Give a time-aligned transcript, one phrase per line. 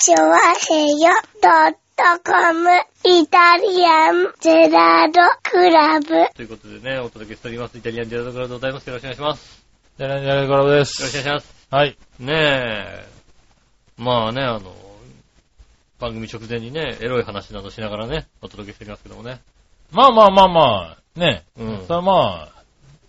[0.00, 1.10] チョワヘヨ
[1.42, 2.70] ドットコム
[3.02, 6.06] イタリアンゼラードクラブ。
[6.36, 7.76] ということでね、お届けしております。
[7.76, 8.86] イタリアンジェラートクラブでございます。
[8.86, 9.66] よろしくお願いします。
[9.98, 11.22] じゃらじゃらからでよろしくお願いす。
[11.22, 11.66] します。
[11.68, 11.98] はい。
[12.20, 13.08] ねえ。
[13.96, 14.72] まあね、あの、
[15.98, 19.40] 番組直前にね、エロい話などしながらね、お届けしておりますけどもね。
[19.90, 21.42] まあまあまあまあ、ね。
[21.58, 22.48] うんそれはま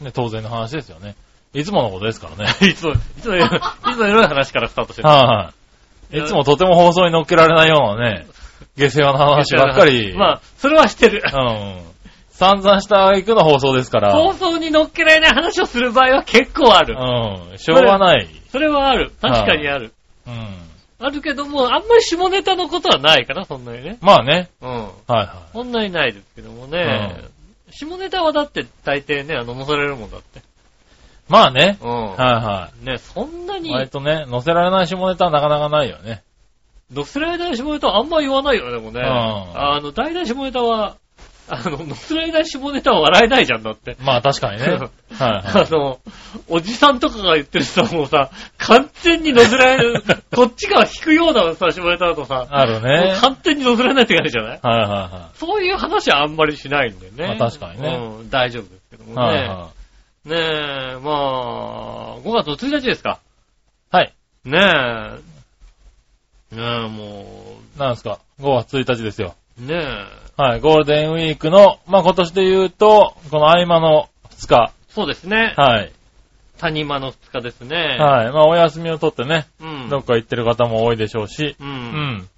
[0.01, 1.15] あ、ね、当然の話ですよね。
[1.53, 2.51] いつものことですからね。
[2.67, 5.07] いつも、いつもエロい、いつもエロい話からスタートしてる。
[5.07, 5.58] はい、い
[6.25, 8.27] つもとても放送に乗っけられないようなね、
[8.75, 10.15] 下世話な話ばっかり。
[10.15, 11.21] まあ、それはしてる。
[11.25, 11.89] うん。
[12.29, 14.13] 散々した挙句の放送ですから。
[14.13, 16.95] 放送に乗っけられない話をする場合は結構ある。
[16.97, 17.57] うん。
[17.57, 18.27] しょうがない。
[18.51, 19.11] それはある。
[19.21, 19.93] 確かにある。
[20.25, 20.69] うん。
[21.01, 23.97] あるけども、あんまり下ネタのことはないかな、そんなにね。
[24.01, 24.49] まあね。
[24.61, 24.71] うん。
[24.71, 27.29] はいはそんなにないですけどもね。
[27.71, 30.41] 下ネタはだって大抵ね、あの、載せられるもんだって。
[31.29, 31.31] い。
[31.31, 31.77] まあね。
[31.81, 32.11] うん。
[32.11, 36.23] はいはね、そんないに、割とね、載せられない下ネタはなかなかないよね。
[36.93, 39.01] 載せられない下ネタはあんま言わないよね、でもね。
[39.01, 40.95] うんあの、大体下ネタは、
[41.51, 43.95] あの、載せられない下ネタは笑えないじゃんだって。
[44.01, 44.67] まあ確かにね。
[44.69, 44.79] はい
[45.19, 45.99] はあの、
[46.47, 50.03] おじさんとかが言ってるさ、もうさ、完全に載せられる、
[50.35, 52.53] こっちが引くようなさ、下ネタだとさ、い。
[52.53, 53.21] あるもねう。
[53.21, 54.59] 完全に載せられないって感じじゃない？
[54.61, 57.35] はいはそういう話はあんまりしないんだよね。
[57.39, 59.33] まあ確かにねうん、大丈夫ですけどもいはい。
[59.33, 59.39] ね。
[59.39, 59.67] はいは
[60.29, 63.19] ねえ、まあ、5月の1日ですか。
[63.91, 63.95] い。
[63.95, 64.13] はい。
[64.45, 64.59] ね
[66.51, 66.55] え。
[66.55, 67.25] ねえ、も
[67.79, 69.33] なんですか ?5 月1日ですよ。
[69.59, 70.41] う、ねえ。
[70.41, 70.59] はい。
[70.59, 74.71] ゴールデンウィークの、まあ今年で言うと、この合間の2日。
[74.89, 75.55] そうですね。
[75.57, 75.91] はい。
[76.59, 77.97] 谷間の2日ですね。
[77.99, 78.31] はい。
[78.31, 79.89] まあお休みを取ってね、うん。
[79.89, 81.63] どっか行ってる方も多いでしょうし、う。
[81.63, 82.29] うんん。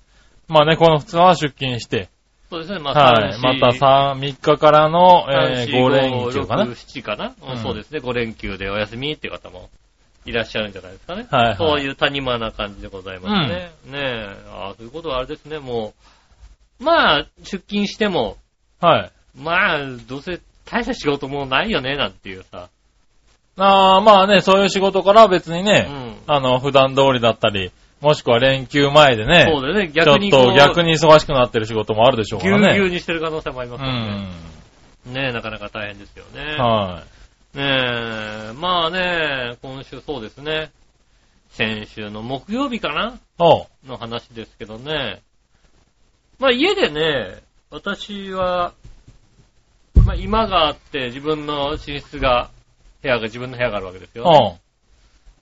[0.48, 2.08] まあね、この2日は出勤して、
[2.52, 2.80] そうですね。
[2.80, 3.34] まあ、はい。
[3.34, 8.00] 3また3、3日からの、えー、5連休かな？6、7かな、うんうんそうですね。
[8.00, 9.70] 5連休でお休みっていう方も
[10.26, 11.28] いらっしゃるんじゃないですかね。
[11.32, 13.72] はいはいそういう谷間な感じでございますね。
[13.86, 14.28] ねえ。
[14.50, 15.60] ああ、そういうことはあれですね。
[15.60, 15.94] も
[16.82, 18.36] う、まあ、出勤しても、
[18.82, 19.12] はい。
[19.40, 22.68] まあ、どうせ大した仕事もうないよね、なんていうさ。
[23.58, 26.16] あーまあね、そういう仕事から別にうね、ん。
[26.28, 29.92] あの、普段通りだったり、もしくは連休前でね、そうだよね。
[29.92, 30.46] ちょっ逆にこう。
[30.46, 32.74] と逆に忙しくなってる仕事もあるでしょうかぎゅうらね。
[32.74, 34.28] ぎゅうにしてる可能性もありますうからね。
[35.10, 35.14] ん。
[35.14, 36.58] ねえ、なかなか大変ですよね。
[36.58, 37.04] は
[37.54, 40.72] ねえ、まあね、今週そうですね。
[41.50, 43.20] 先週の木曜日かな？
[43.86, 45.22] の話ですけどね。
[46.40, 48.74] まあ家でね、私は、
[50.06, 52.50] まあ今があって自分の寝室が、
[53.04, 54.58] 部屋が自分の部屋があるわけですよ。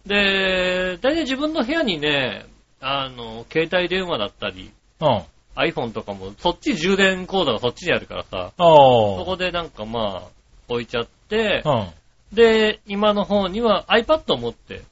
[0.06, 2.46] で、大体自分の部屋にね、
[2.82, 5.24] あの、携帯電話だったり、うん。
[5.56, 8.52] iPhone とかも、そっち充電コードがそっちにあるからさ。
[8.58, 10.28] そこでなんかまあ、
[10.68, 11.90] 置いちゃって、うん。
[12.34, 14.84] で、今の方には iPad を持って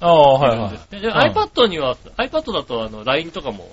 [0.00, 3.70] おう、はいで iPad には、iPad だとあの、LINE とかも、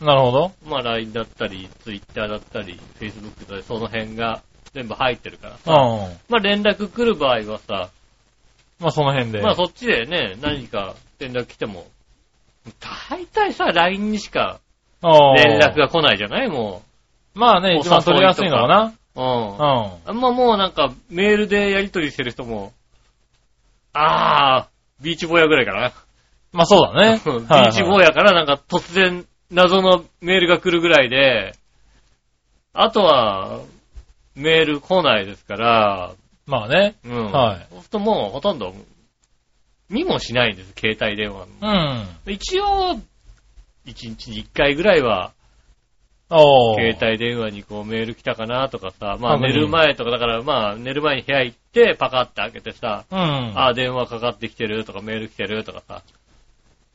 [0.00, 0.04] い。
[0.04, 0.52] なるほど。
[0.66, 4.42] まあ LINE だったり、Twitter だったり、Facebook だったり、その辺が
[4.74, 6.18] 全部入ってるからうさ、ん。
[6.28, 7.90] まあ連絡来る場合はさ、
[8.78, 9.42] まあその辺で。
[9.42, 11.86] まあそっちでね、何か連絡来ても、
[13.08, 14.60] 大体さ、LINE にしか
[15.02, 16.48] 連絡が来ないじゃない？
[16.48, 16.82] も
[17.34, 18.92] まあね、一番取りやすいのかな。
[19.16, 19.20] う。
[19.20, 19.48] うん。
[19.48, 19.60] うん。
[20.06, 22.72] あんまもうなんか、メールでやり取りしてる人も、
[23.92, 25.92] あー、ビーチボーヤぐらいかな。
[26.52, 27.20] まあそうだね。
[27.24, 31.54] ビはいーチボーヤからなんか突然謎のメールが来るぐらいで、
[32.72, 33.60] あとは、
[34.36, 36.12] メール来ないですから、
[36.46, 36.94] まあね。
[37.04, 37.32] うん。
[37.32, 38.74] はいそうするともうほとんど、
[39.90, 41.94] 見もしないんです、携帯電話うの。
[42.02, 42.08] ん。
[42.26, 43.00] 一応、
[43.84, 45.32] 一日に一回ぐらいは。
[46.30, 53.18] 携帯電話にこうメール来たかなとかさ、まあ寝る前とか、だからまあ寝る前に部屋行ってパカって開けてさ、うん。
[53.18, 56.02] ああ、電話かかってきてるとかメール来てるとかさ、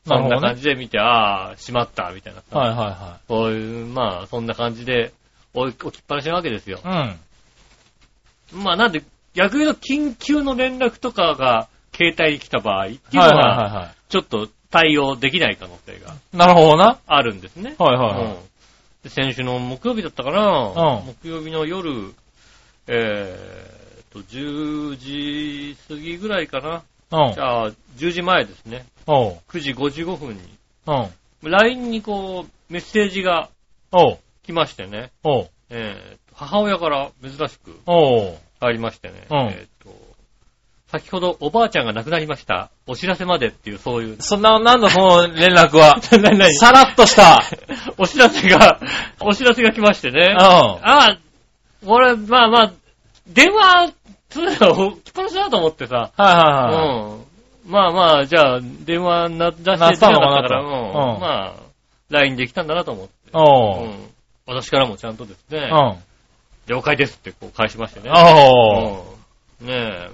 [0.06, 5.12] そんな感じで見て、ああ、しまった、みたいなさ、はいはそういう、まあそんな感じで
[5.52, 6.88] 置きっぱなしなわけですよい。
[6.88, 7.14] は
[8.54, 8.56] い。
[8.56, 9.02] まあなんで、
[9.34, 13.18] 逆に言うと緊急の連絡とかが携帯に来た場合っていううん。
[13.20, 16.36] はいはいのは、ちょっと対応できない可能性がい。
[16.36, 16.98] なるほどな。
[17.06, 17.74] あるんですね。
[17.78, 18.36] はいはいはいうん
[19.02, 22.12] で先週の木曜日だったかな、うん木曜日の夜、
[22.88, 26.82] えーと、10時過ぎぐらいかな。
[27.26, 27.40] うんじ。
[27.40, 28.84] ゃあ、10時前ですね。
[29.06, 29.38] おう。
[29.48, 30.42] 9時55分に。
[30.86, 30.92] う
[31.46, 31.50] ん。
[31.50, 33.48] LINE にこう、メッセージが
[33.92, 34.18] おう。
[34.44, 35.12] 来ましてね。
[35.22, 35.48] おう。
[35.70, 38.36] えーと母親から珍しくおう。
[38.60, 39.26] ありましてね。
[39.30, 39.90] うんえーと、
[41.00, 42.70] 先ほどおばあちゃんが亡くなりました。
[42.86, 44.16] お知らせまでっていう、そういう。
[44.20, 46.00] そんな、なんだその連絡は。
[46.22, 47.42] 何何さらっとした。
[47.98, 48.80] お知らせが、
[49.20, 50.28] お知らせが来ましてね。
[50.32, 50.38] うん。
[50.38, 51.18] ああ、
[51.84, 52.72] 俺、まあまあ、
[53.26, 53.92] 電話、
[54.28, 56.10] つうの、置きっぱなしだと思ってさ。
[56.16, 56.84] はいはいはい。
[56.84, 57.70] うん。
[57.70, 61.14] まあまあ、じゃあ、電話な、出してなかったから、とうん。
[61.14, 61.52] うんまあ、
[62.10, 63.12] LINE できたんだなと思って。
[63.32, 63.86] うおう。
[63.86, 64.10] ん。
[64.46, 65.96] 私からもちゃんとですね、うん。
[66.66, 68.10] 了解ですってこう返しましてね。
[68.10, 69.04] おう。
[69.62, 69.66] うん。
[69.66, 70.10] ねえ、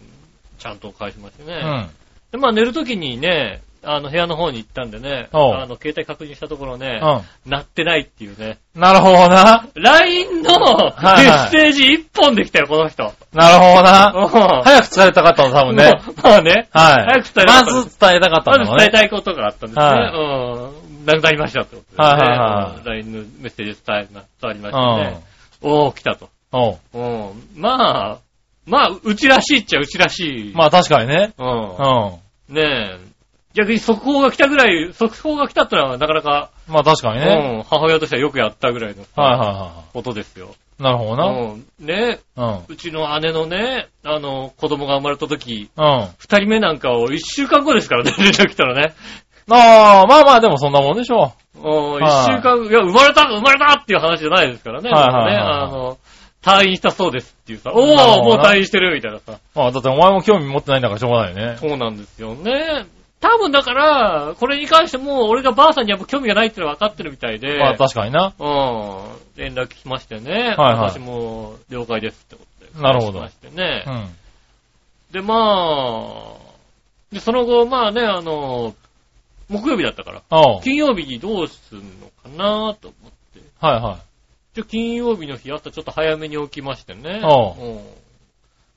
[0.63, 1.61] ちゃんと返しましてね。
[1.63, 1.91] うん。
[2.31, 8.59] で、まあ寝るときにね、あの部屋の方に行ったんでね、あの携帯確認したところね、う鳴ってないっていうね。
[8.77, 8.81] ん。
[8.81, 9.67] なるほどな。
[9.75, 13.13] LINE のメッセージ一本できたよ、この人。
[13.33, 14.13] なるほどな。
[14.15, 15.85] うん早く伝えたかったの、多分ね。
[15.85, 16.69] まあまあね。
[16.71, 17.23] はい。
[17.23, 18.79] 早く伝えたかったまず伝えたかったまずのね。
[18.79, 19.85] 伝えたいことがあったんですね。
[19.85, 21.05] はいうん。
[21.05, 22.09] なくなりましたってことで、ね。
[22.09, 25.21] はいはいはいうん LINE のメッセージ伝えま、伝わりましたね。
[25.61, 26.29] おー、来たと。
[26.53, 26.61] うん。
[26.61, 26.99] おう。
[26.99, 27.61] うん。
[27.61, 28.19] まあ、
[28.67, 30.53] まあ、うちらしいっちゃうちらしい。
[30.55, 31.33] まあ確かにね。
[31.39, 31.43] う。
[31.43, 32.55] うんん。
[32.55, 33.13] ねえ。
[33.55, 37.57] 逆に速報が来たぐらい、速報が来たってのはなかなか、まあ確かにね。
[37.57, 40.55] うん、母親としてはよくやったぐらいのはいはいはことですよ。
[40.81, 40.83] い。
[40.83, 41.27] なるほどな。
[41.27, 41.67] うん。
[41.81, 42.61] ねうん。
[42.69, 46.09] うちの姉のね、あの、子供が生まれた時、うん。
[46.19, 48.95] 二人目なんかを一週間後ですからね、 連絡来たらね。
[49.51, 51.63] ああ、まあまあでもそんなもんでしょうん
[51.99, 54.91] 一はい週間、いや、生まれた、生まれたっていう話じゃないですからね。
[54.91, 55.99] はいはいはいはいねあの、
[56.43, 59.33] 退院したそうですっていうさ、おー、なるほどなもう退院してるみたいなさ。
[59.33, 59.59] う。
[59.59, 61.57] まあだってお前も興味持ってないんだからしょうがないよね。
[61.59, 62.87] そうなんですよね。
[63.21, 68.35] 多分だから、これに関しても、俺がばあさんにやっぱ興味がないってのは分かってるみたいで、まあ確かにな。
[68.37, 72.83] うん、連絡来ましてね、はいはい私も了解ですってことで。
[72.83, 73.91] なるほど来ましてねう。
[73.91, 74.09] ん。
[75.13, 75.37] で、ま
[76.37, 76.53] あ、
[77.13, 78.75] で、その後、まあね、あの、
[79.49, 80.23] 木曜日だったから。
[80.65, 83.41] 金曜日にどうすんのかなと思って。
[83.61, 84.12] はいはい。
[84.55, 87.21] じゃ金曜日の日、朝ちょっと早めに起きましてね。
[87.25, 87.85] おううん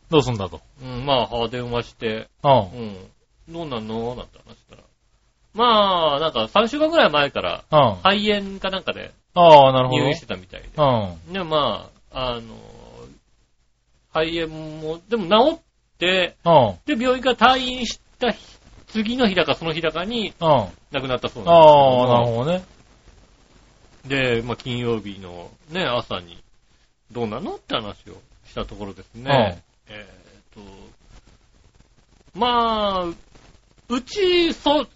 [0.10, 0.62] どうすんだと？
[0.84, 2.52] うん、まあ、電話して、うん。
[2.52, 2.98] うん。
[3.50, 4.16] どうなんの？
[4.16, 4.84] なんて話したら。
[5.54, 7.96] まあ、なんか3週間ぐらい前から、うん。
[8.04, 10.02] 肺炎かなんかでああ、なるほど。
[10.02, 10.70] 入院してたみたいで。
[10.78, 11.34] うん。
[11.34, 12.42] で、まあ、あの、
[14.14, 15.60] 肺炎も、でも治っ
[15.98, 16.76] て、うん。
[16.86, 18.56] で、病院から退院した日
[18.88, 20.70] 次の日だかその日だかに亡
[21.02, 21.52] くなったそうあ、
[22.08, 22.64] なんですなるほどね。
[24.08, 26.42] で、まあ、金曜日のね、朝に、
[27.12, 28.14] どうなのって話を
[28.48, 29.62] したところですね。
[29.88, 33.14] えーっと、まあ、
[33.90, 34.88] うち、そう、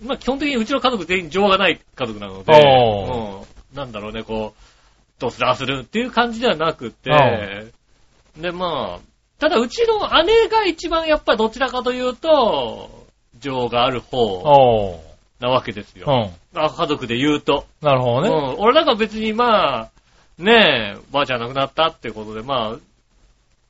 [0.00, 7.72] まあ基本的にうちの家族全員情がない家族なので、おうん、なんだろうね、こう、どうするああするっていう感じではなくて、
[8.36, 9.08] で、まあ、
[9.38, 13.06] ただうちの姉が一番やっぱりどちらかというと、
[13.38, 14.42] 情がある方。
[15.40, 16.06] なわけですうよ。
[16.06, 16.30] ん。
[16.54, 17.66] あ家族で言うと。
[17.80, 18.28] なるほどね。
[18.28, 19.90] うん、俺なんか別にまあ、
[20.38, 22.76] ねえ、ばあちゃん亡くなったってことで、まあ、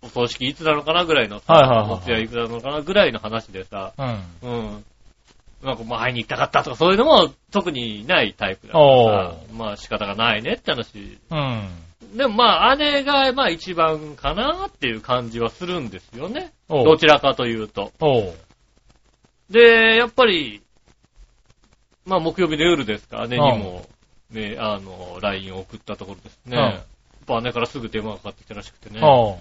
[0.03, 4.51] お葬式いつなのかなぐらいのさ、はいはいはいお通夜いくらなのかなぐらいの話でさ、うん。
[4.51, 4.85] うん。
[5.63, 11.19] なんかまあ会いに行きたかったとかそういうのも特にないタイプだからさ、まあ仕方がないねって話。
[11.31, 11.69] うん。
[12.17, 16.53] でもまあ姉がまあ一番かなっていう感じはするんですよね。
[16.69, 16.85] おう。
[16.85, 17.93] どちらかというと。
[18.01, 18.35] おう。
[19.51, 20.63] で、やっぱり、
[22.09, 23.87] まあ木曜日の夜ですか、姉にも、
[24.31, 26.57] ね、あの、LINE を送ったところですね。
[26.57, 26.89] うん
[27.29, 29.01] やっぱ姉からすぐ電話がかかってきたらしくてね。
[29.03, 29.39] おう。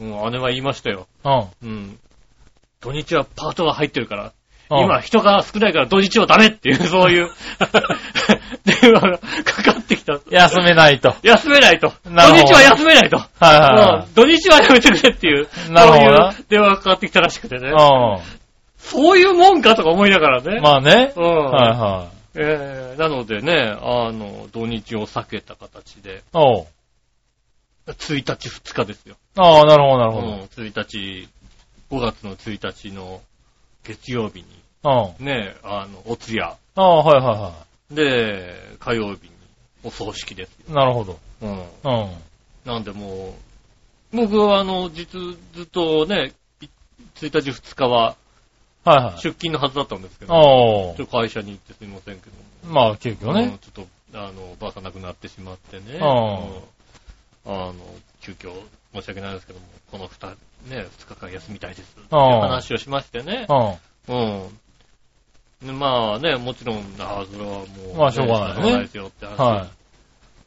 [0.00, 1.06] うん、姉は言いましたよ。
[1.22, 1.48] うん。
[1.62, 1.98] うん。
[2.80, 4.30] 土日はパートが入ってるから、うん
[4.68, 7.30] 今人が少ないから土日はダメっていう、そういう、
[8.64, 10.18] 電話がかかってきた。
[10.28, 11.14] 休めないと。
[11.22, 11.92] 休めないと。
[12.04, 13.16] 土日は休めないと。
[13.16, 17.70] はいはうん土日はやめてくれっていう、そういう電話がかかってきたらしくてね
[18.86, 20.60] そういうもんかとか思いながらね。
[20.60, 20.62] ん。
[20.62, 21.12] まあね。
[21.16, 21.24] うん。
[21.24, 22.16] はいはい。
[22.38, 26.66] えー、なのでね、あの、土日を避けた形で、おう。
[27.88, 29.16] 1日2日ですよ。
[29.36, 31.28] ああ、なるほど、なるほうん、1日、
[31.90, 33.20] 5月の1日の
[33.84, 34.46] 月曜日に、
[34.82, 35.16] ど。
[35.18, 35.26] うん。
[35.26, 36.46] ね、あの、お通夜。
[36.46, 37.54] ああ、はいはいは
[37.90, 39.30] で、火曜日に
[39.82, 40.68] お葬式です。
[40.68, 41.18] なるほど。
[41.42, 41.58] うん。
[41.58, 42.10] うん。
[42.64, 43.34] なんでも
[44.12, 45.20] う、僕はあの、実、
[45.54, 46.66] ずっとね、い
[47.16, 48.16] 1日2日は
[48.86, 49.14] はいはい。
[49.16, 53.58] 出勤のはずだったんですけど、おちょっと会社に行ってすみませんけども、まあ、急遽うんね。
[53.60, 56.00] ちょっと、あの、ばあさん亡くなってしまってね、うん
[57.48, 57.74] あの、
[58.20, 58.52] 急遽
[58.94, 60.28] 申し訳ないですけども、この二
[60.68, 61.96] ね、二日間休みたいです。
[61.98, 63.46] って話をしましてね。
[64.08, 65.78] うん。
[65.78, 69.38] まあね、もちろん、ああ、それはもう、まあしょうがないね仕方ですよって話。
[69.38, 69.66] は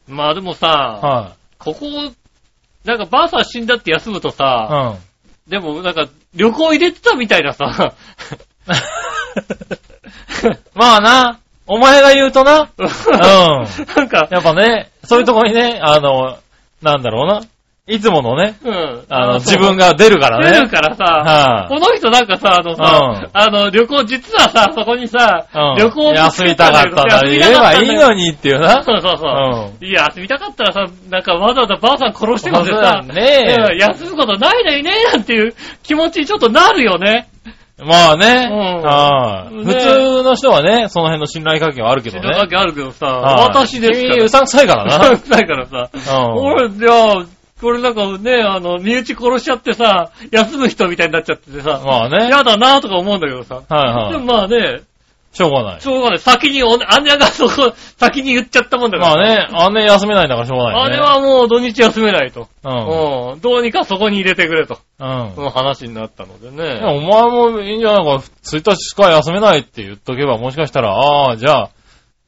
[0.08, 1.06] まあでもさ、い。
[1.06, 1.86] はここ、
[2.84, 4.32] なんかばあさん死んだって休むとい。
[4.32, 4.98] さ、
[5.46, 5.50] うん。
[5.50, 7.94] でもなんか旅行入れてたみたいなさ、
[10.74, 12.86] まあな、お前が言うとな、うん。
[12.86, 12.92] な
[14.04, 16.38] んか、やっぱね、そういうとこにね、あの、
[16.82, 17.40] なんだろうな。
[17.86, 19.04] いつものね、うん。
[19.08, 20.52] あの、自分が出るからね。
[20.52, 28.84] 出るからさ、はいこの人なんかさ、あのさ、うんあの、旅行、実はさ、そこにさ、うん旅行休みたかったなら言えばいいのにっていうな。
[28.84, 29.84] そうそうそう。
[29.84, 37.28] いや、休みたかったらさ、なんかわざわざばあさん殺してまでさ、ねうん休むことないのにね、なんていう気持ちにちょっとなるよね。
[37.82, 38.48] まあね。
[38.50, 42.22] うんはいね普通の人はね、その辺の信頼関係はあるけどね。
[42.22, 44.14] 信頼関係あるけどさ、はい私ですから。
[44.14, 45.10] 君、うさんくさいからな。
[45.10, 45.90] うさいからさ。
[45.92, 47.24] うん俺、じゃあ、
[47.60, 52.28] これなんかね、あの、身内殺しちゃってさ、休む人みたいになっちゃっててさ、まあね。
[52.28, 53.62] やだなとか思うんだけどさ。
[53.68, 54.12] はいはい。
[54.12, 54.82] でもまあね、
[55.32, 55.86] しょうがないし。
[55.86, 56.18] ょうがない。
[56.18, 56.86] 先にお、姉
[57.16, 59.46] がそこ、 先に言っちゃったもんだから。
[59.52, 60.96] まあね、姉休めないんだからしょうがない、ね。
[60.96, 62.48] 姉はもう土日休めないと。
[62.64, 63.32] うん。
[63.32, 63.40] うん。
[63.40, 64.78] どうにかそこに入れてくれと。
[64.98, 65.32] うん。
[65.36, 66.80] その話になったのでいね。
[66.80, 71.70] やお前もいいんじゃないか、1日しか休めないって言っとけば、もしかしたら、ああ、じゃあ、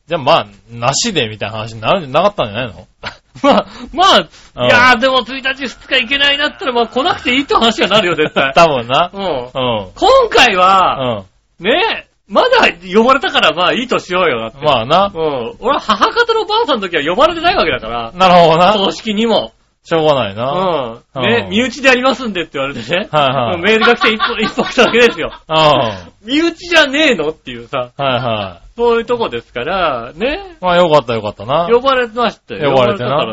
[0.08, 2.86] じゃあまあ、なしでみたいな話になるなかったんじゃないの？
[3.42, 8.52] まあ、まあ、うんいやーでも1日2日行けないなったら、まあ来なくていいって話はなるよ、絶対。
[8.54, 9.10] 多分な。
[9.12, 9.22] うん。
[9.22, 9.50] うん。
[9.52, 11.24] 今回は、
[11.60, 11.66] うん。
[11.66, 14.58] ねまだ呼ばれたからまあいいとしようよ、だって。
[14.64, 15.12] まあな。
[15.14, 15.56] うん。
[15.60, 18.12] 俺は母方のばあさんの時は呼ばれてないわけだから。
[18.12, 18.72] なるほどな。
[18.74, 19.52] 葬式にも。
[19.84, 21.00] しょうがないな。
[21.14, 21.22] うん。
[21.22, 23.08] ねうん身内でやりますんでって言われてね。
[23.10, 25.32] はいはいうんメールが来て一歩、一歩来ただけですよ。
[25.48, 25.56] うん。
[25.56, 30.64] は身内じゃねえのっていうさ、いはそういうとこですから、ねい。
[30.64, 31.68] まあよかったよかったな。
[31.70, 32.72] 呼ばれましたよ。
[32.72, 33.26] 呼ばれてな。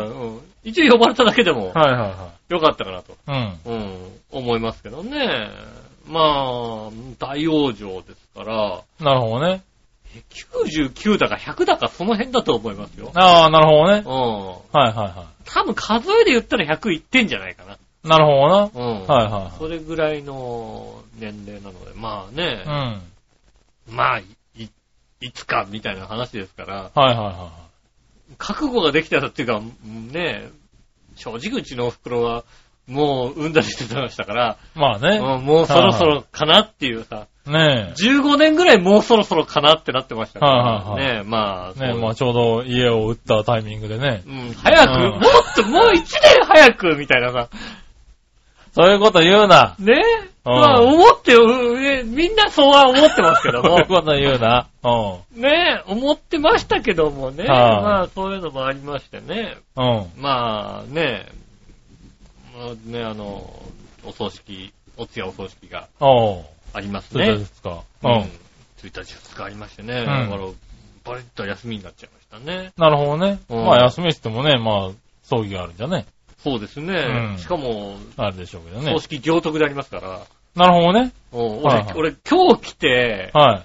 [0.62, 3.16] 一応呼ばれただけでも、はいはいはよかったかなと、い。
[3.26, 3.58] うん。
[3.64, 5.50] うん、思いますけどね。
[6.06, 6.24] まあ、
[7.18, 9.62] 大往生ですから、なるほどね。
[10.30, 13.12] 99だか100だかその辺だと思いますよ。
[13.14, 14.02] ああ、なるほどね。
[14.04, 14.80] うん。
[14.80, 17.74] はいはいは多分数えで言ったら100いってんじゃないかな。
[17.74, 17.78] い。
[18.02, 19.06] なるほどうん。
[19.06, 19.14] な。
[19.14, 22.98] はいはそれぐらいの年齢なので、まあねい、は
[23.88, 23.92] い。
[23.92, 24.20] まあ、
[25.20, 27.02] い、いつかみたいな話ですから、うん。
[27.02, 27.52] はいはいは
[28.38, 30.48] 覚悟ができたらっていうか、ね、
[31.16, 32.44] 正直うちのお袋は、
[32.86, 34.78] もう産んだりしてましたから、い。
[34.78, 35.18] まあね。
[35.18, 41.80] うんもうそろそろかなっていうさ、ね15年ぐらいもうそろそろかなってなってましたから、はいはいね、まあ、え。
[41.80, 44.22] ねそうまあちょうど家を売ったタイミングでね。
[44.26, 47.48] うん、早く、うんもっと、もう一年早く、みたいなさ、
[48.72, 49.76] そういうこと言うな。
[49.78, 51.34] ね、うんまあ、思って
[52.04, 54.68] みんなそうは思ってますけど そうもいう、こと言うな。
[54.82, 55.42] うん。
[55.42, 60.06] ね、思ってましたけどもね、はいまあ、そういうのもありましてね、うん。
[60.16, 61.26] まあね、
[62.56, 63.62] まあね、あの、
[64.04, 65.88] お葬式、お通夜お葬式が。
[66.72, 67.44] ありますそうでね。
[67.44, 67.80] すか。
[68.02, 68.08] う。
[68.08, 68.16] うんん。
[68.22, 68.30] 1
[68.82, 70.46] 日2日ありましてね、んだから、
[71.04, 72.72] バリッと休みになっちゃいましたね。
[72.76, 73.40] なるほどね。
[73.48, 74.90] うんまあ休みしてもね、まあ、
[75.22, 76.06] 葬儀があるんじゃね。
[76.42, 76.94] そうですね。
[76.94, 78.98] うんしかも、あるでしょうけどね葬。
[79.00, 80.20] 式行徳でありますから、
[80.54, 81.12] なるほどね。
[81.32, 83.62] うんはいはい俺、俺今日来て、は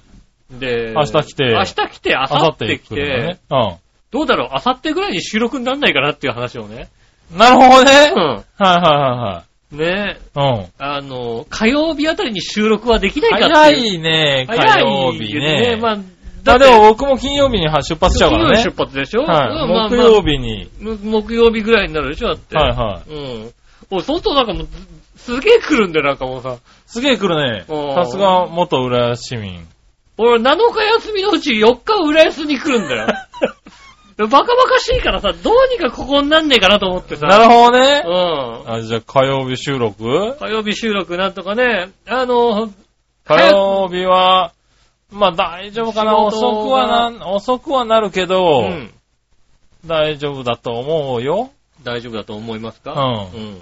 [0.54, 0.60] い。
[0.60, 3.80] で、明日来て明日来て、明後日来て来るて、のね。
[4.12, 6.89] どうだろう、明後日ぐらいに収録にならないかなっていう話をね。
[7.32, 7.38] うん。
[7.39, 8.13] なるほどね。
[8.15, 8.22] うん。
[8.22, 10.18] はいはねいはいはい。
[10.36, 10.65] うん。
[10.77, 13.54] あの、火曜日あたりに収録はできないかって。
[13.56, 15.77] 早いね、火曜日ね。
[15.82, 15.98] まあ、あ
[16.44, 18.58] だでも僕も金曜日に出発しちゃうからね。
[18.58, 19.24] 金曜日出発でしょ？
[19.24, 19.50] はい。
[19.50, 20.70] うんまあ木曜日に。
[20.80, 22.56] まあ木曜日ぐらいになるでしょだって。
[22.56, 23.12] はいはい。
[23.12, 23.51] うん。
[23.89, 24.68] おい、相当なんかもう、
[25.25, 26.58] すげえ来るんだよ、なんかもうさ。
[26.86, 27.65] すげえ来るね。
[27.67, 29.67] うんさすが元浦安市民。
[30.17, 33.08] 俺、7日休みのうち4日浦安に来るんだよ。
[34.17, 37.27] バカバカしいからさ、どうにかここになんねえかなと思ってさ。
[37.27, 38.03] なるほどね。
[38.05, 38.74] うん。
[38.75, 40.38] あ、じゃあ火曜日収録？
[40.39, 42.70] 火曜日収録なんとかね、あの、
[43.25, 44.53] 火曜日は、
[45.12, 46.17] まあ大丈夫かな。
[46.17, 48.94] 遅くはな、遅くはなるけど、うん。
[49.86, 51.50] 大丈夫だと思うよ。
[51.84, 52.94] 大丈夫だと思いますか？
[52.94, 53.62] うんうん。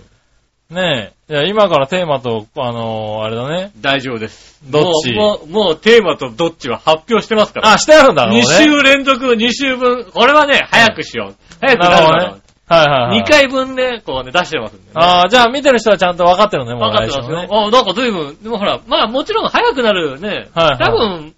[0.74, 1.34] ねえ。
[1.34, 3.72] いや、今からテーマと、あのーあれだね。
[3.80, 4.62] 大丈夫です。
[4.70, 5.14] どっち？
[5.14, 7.74] もう、もう、もうテーマとどっちは発表してますから。
[7.74, 8.42] あ、してあるんだろうね。
[8.42, 10.06] 2週連続、2週分。
[10.06, 11.36] これはね、早くしよう。
[11.62, 12.42] 早くなるからなるほどね。
[12.68, 13.22] はいはいはい。
[13.22, 14.92] 2回分ね、こうね、出してますんでね。
[14.96, 17.48] ああ、じゃあ見てる人はちゃんと分かってるね、もう分かってますね。
[17.52, 20.50] あ、なんか随分、でもほら、まあもちろん早くなるね。
[20.54, 21.36] はいはい多分、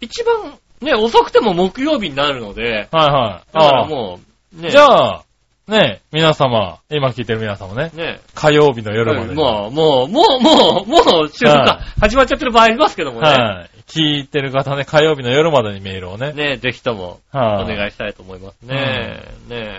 [0.00, 3.54] 一番、ね、遅くても木曜日になるので、はいはい。
[3.54, 4.18] だからあも
[4.58, 4.68] う、ね。
[4.68, 4.70] あ。
[4.70, 5.22] じゃあ、
[5.70, 8.20] ねえ、皆様、今聞いてる皆様ね、ね。
[8.34, 9.34] 火曜日の夜まで。
[9.34, 13.28] もう、もう、もう、もう、もう、収録はが始まっちゃってる場合ありますけどもね。
[13.28, 13.70] はい。
[13.86, 16.32] 聞いてる方ね、火曜日の夜までにメールをね。
[16.32, 17.72] ね、ぜひとも、はい。
[17.72, 19.22] お願いしたいと思いますね。
[19.48, 19.78] ね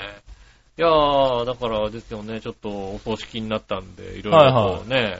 [0.77, 0.81] え。
[0.81, 5.17] いやー、だからですよね、ちょっとお葬式になったんで、いろいろこうね。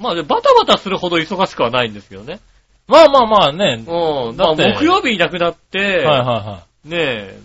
[0.00, 2.40] まあ、でバタバタするほど忙しくはないんですけどね。
[2.88, 3.84] まあまあまあね。
[3.86, 4.36] うん。
[4.36, 7.38] まあ、だって木曜日いなくなって、はいはいはねえ、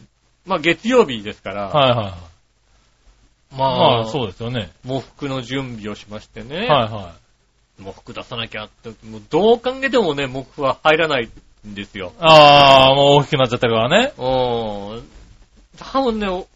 [0.45, 1.73] まあ月曜日ですから、い。
[1.73, 2.13] はいはいはい。
[3.57, 4.71] まあ、まあそうですよね。
[4.85, 7.13] 喪服の準備をしましてね、はいは
[7.79, 11.29] 喪服出さなきゃって、もうどう考えてもね、喪服は入らない
[11.67, 12.07] んですよ。
[12.07, 12.11] い。
[12.19, 14.13] ああ、もう大きくなっちゃってるからね。
[14.17, 15.03] うん。
[15.77, 16.47] 多分ね、お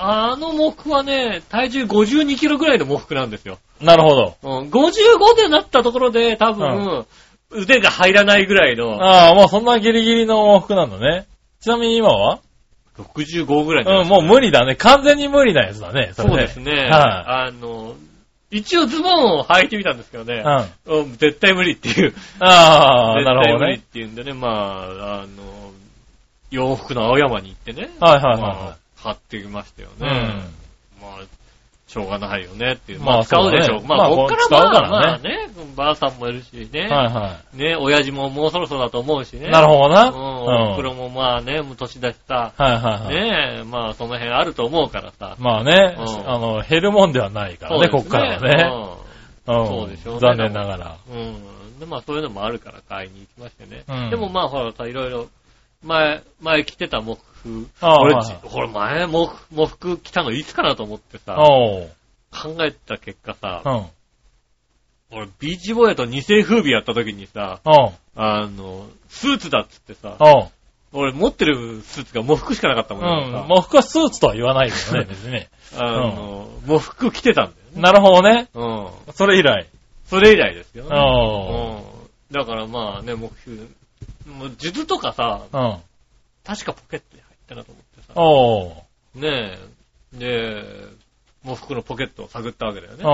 [0.00, 3.58] あの喪服はね、体重52キロぐらいの喪服なんですよ。
[3.80, 4.36] なるほど。
[4.42, 7.06] うん、55でなったところで多分、
[7.50, 11.26] 腕が入らないぐらいの、ああ、もうそんなギリギリの服なんだね。
[11.60, 12.40] ちなみに今は？
[12.98, 14.74] 65ぐらいのうん、もう無理だね。
[14.76, 16.08] 完全に無理なやつだね。
[16.08, 16.72] れそうですね。
[16.90, 17.94] はあの、
[18.50, 22.14] 一応ズボンを履いてみたんですけどねうん。、あうん絶対無理っていう。
[22.40, 23.80] あ、 なる絶対無理っ。
[23.80, 25.72] ていうんでね、まあ、あの、
[26.50, 30.14] 洋服の青山に行ってね、はいはいまはあ買ってきましたよいはい。
[30.14, 30.44] ね。
[31.00, 31.37] まあ、
[31.88, 33.00] しょうがないよねっていう。
[33.00, 33.82] まあまあ、使うでしょう。
[33.86, 36.86] まあまあ、こっから使うまあ、からねまあね、ばあさんもいるしね。
[36.90, 36.94] うん。
[36.94, 39.48] はいはね、親父ももうそろそろだと思うしね。
[39.48, 39.50] い。
[39.50, 40.10] なるほどな。
[40.10, 40.16] うん、
[40.72, 43.14] お袋もまあね、もう年だしさ、はいはいはい。
[43.14, 45.36] ねえ、まあその辺あると思うからさ。
[45.38, 48.70] まあね、うんあの、減るもんではないからね、こっからはね。
[49.46, 49.66] うん。
[49.66, 50.96] そうでしょうね残念ながら。
[51.10, 51.18] うん。
[51.18, 51.78] うん。
[51.78, 53.84] で、まあそういうのもあるから買いに行きましてね。
[53.88, 55.28] うんでもまあほらさ、いろいろ、
[55.82, 57.68] 前、前着てた喪服。
[57.80, 61.36] ああ俺、はいはいこれ前喪服、喪服着たのいつかなと思ってさ。
[62.30, 63.86] 考えた結果さう、ん。
[65.10, 67.60] 俺ビーチボーイと二世風靡やった時にさ。
[68.16, 70.16] あの、スーツだっつってさ。
[70.92, 73.48] 俺持ってるスーツが喪服しかなかったもんだからさうん。
[73.48, 75.48] 喪服はスーツとは言わないけどね、 別にね。
[75.76, 77.82] あの、喪服着てたんだよね。
[77.82, 78.48] なるほどね。
[78.54, 78.88] うん。
[79.14, 79.66] それ以来。
[80.06, 80.90] それ以来ですよね。
[80.90, 82.34] うん。
[82.34, 83.68] だからまあね、目標、
[84.28, 85.76] もう、術とかさ、うん。
[86.44, 88.68] 確かポケットに入ったなと思ってさ、お
[89.16, 89.20] う。
[89.20, 89.58] ね
[90.14, 90.64] え、で、
[91.44, 93.04] 喪服のポケットを探ったわけだよね。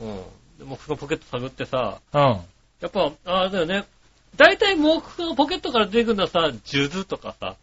[0.00, 0.08] うん。
[0.08, 0.16] うん。
[0.58, 2.20] で喪服のポケット探ってさ、うん。
[2.20, 2.40] や
[2.86, 3.84] っぱ、あれだよね、
[4.36, 7.56] 大体喪服のポケットから出てくるのはさ、数珠とかさ、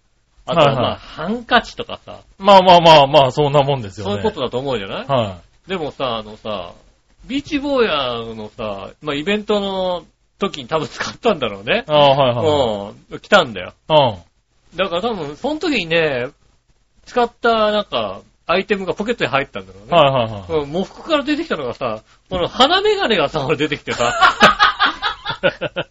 [0.45, 4.11] あとはまあ、はいはいハンカチとかさ、まあまあまあまあ、そんなもんですよね。
[4.13, 5.05] そういうことだと思うじゃない？
[5.07, 6.73] はでもさ、あのさ、
[7.25, 10.05] ビーチボーヤのさ、まあ、イベントの
[10.39, 11.91] 時に多分使ったんだろうねい。。
[11.91, 13.19] ああ、はいはうん。
[13.19, 13.73] 来たんだよ。
[13.89, 13.93] い。
[13.93, 14.77] うん。
[14.77, 16.27] だから多分、その時にね、
[17.05, 19.91] 使った、なんか、アイテムがポケットに入ったんだろうね。
[19.91, 20.63] はいはいはい。
[20.63, 24.13] うん、喪服から出てきたのがさ、この鼻メガネがさ、俺出てきてさ。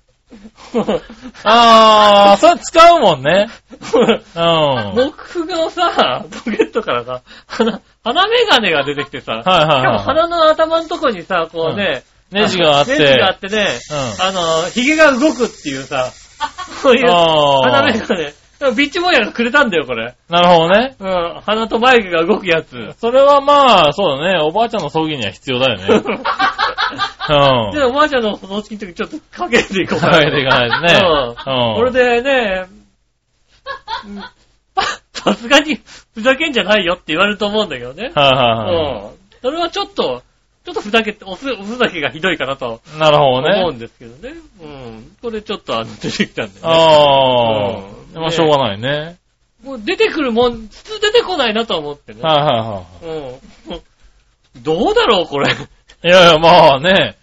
[1.45, 3.49] ああ、それ使うもんね。
[3.93, 4.23] うん。
[4.35, 16.11] 喪服がさ、ポケットからさ、鼻、鼻メガネが出てきてさ、はいはいはいしかも鼻の頭のとこにさ、こうね、ネジがあってネジがあってね、うんあの、髭が動くっていうさ、
[16.83, 18.35] そういう鼻メガネ。
[18.75, 20.15] ビッチボーヤがくれたんだよ、これ。
[20.31, 20.97] なるほどね。
[20.99, 22.95] うん、鼻と眉毛が動くやつ。
[22.99, 24.41] それはまあ、そうだね。
[24.41, 25.85] おばあちゃんの葬儀には必要だよね。
[27.29, 27.73] うん。
[27.73, 30.13] で、おばあちゃんの葬式の時ちょっとかけていこうかな。
[30.15, 31.01] かけていかないですね。
[31.07, 31.75] うん。
[31.75, 32.65] これでね、
[34.07, 34.25] う ん
[35.13, 35.81] さすがに
[36.15, 38.13] ふざけんじゃないよって言われると思うんだけどね。
[38.15, 39.17] はいはいはうん。
[39.43, 40.23] それはちょっと、
[40.67, 42.99] ちょっとふざけて、おふおふざけがひどいかなとい。
[42.99, 43.79] なるほど思うんね。
[43.79, 44.35] ですけどね。
[44.61, 45.17] うん。
[45.23, 46.61] これちょっとあの出てきたんでね。
[46.65, 47.79] あ
[48.15, 48.21] うんあ。
[48.21, 49.17] まあ、しょうがないね。
[49.63, 52.21] もう出てくるもん、普通出てこないなと思ってね。
[52.21, 52.85] はいはいは
[53.71, 54.63] うん。
[54.65, 55.53] どうだろう、これ。
[55.53, 55.57] い。
[55.57, 57.17] いやいや、まあね。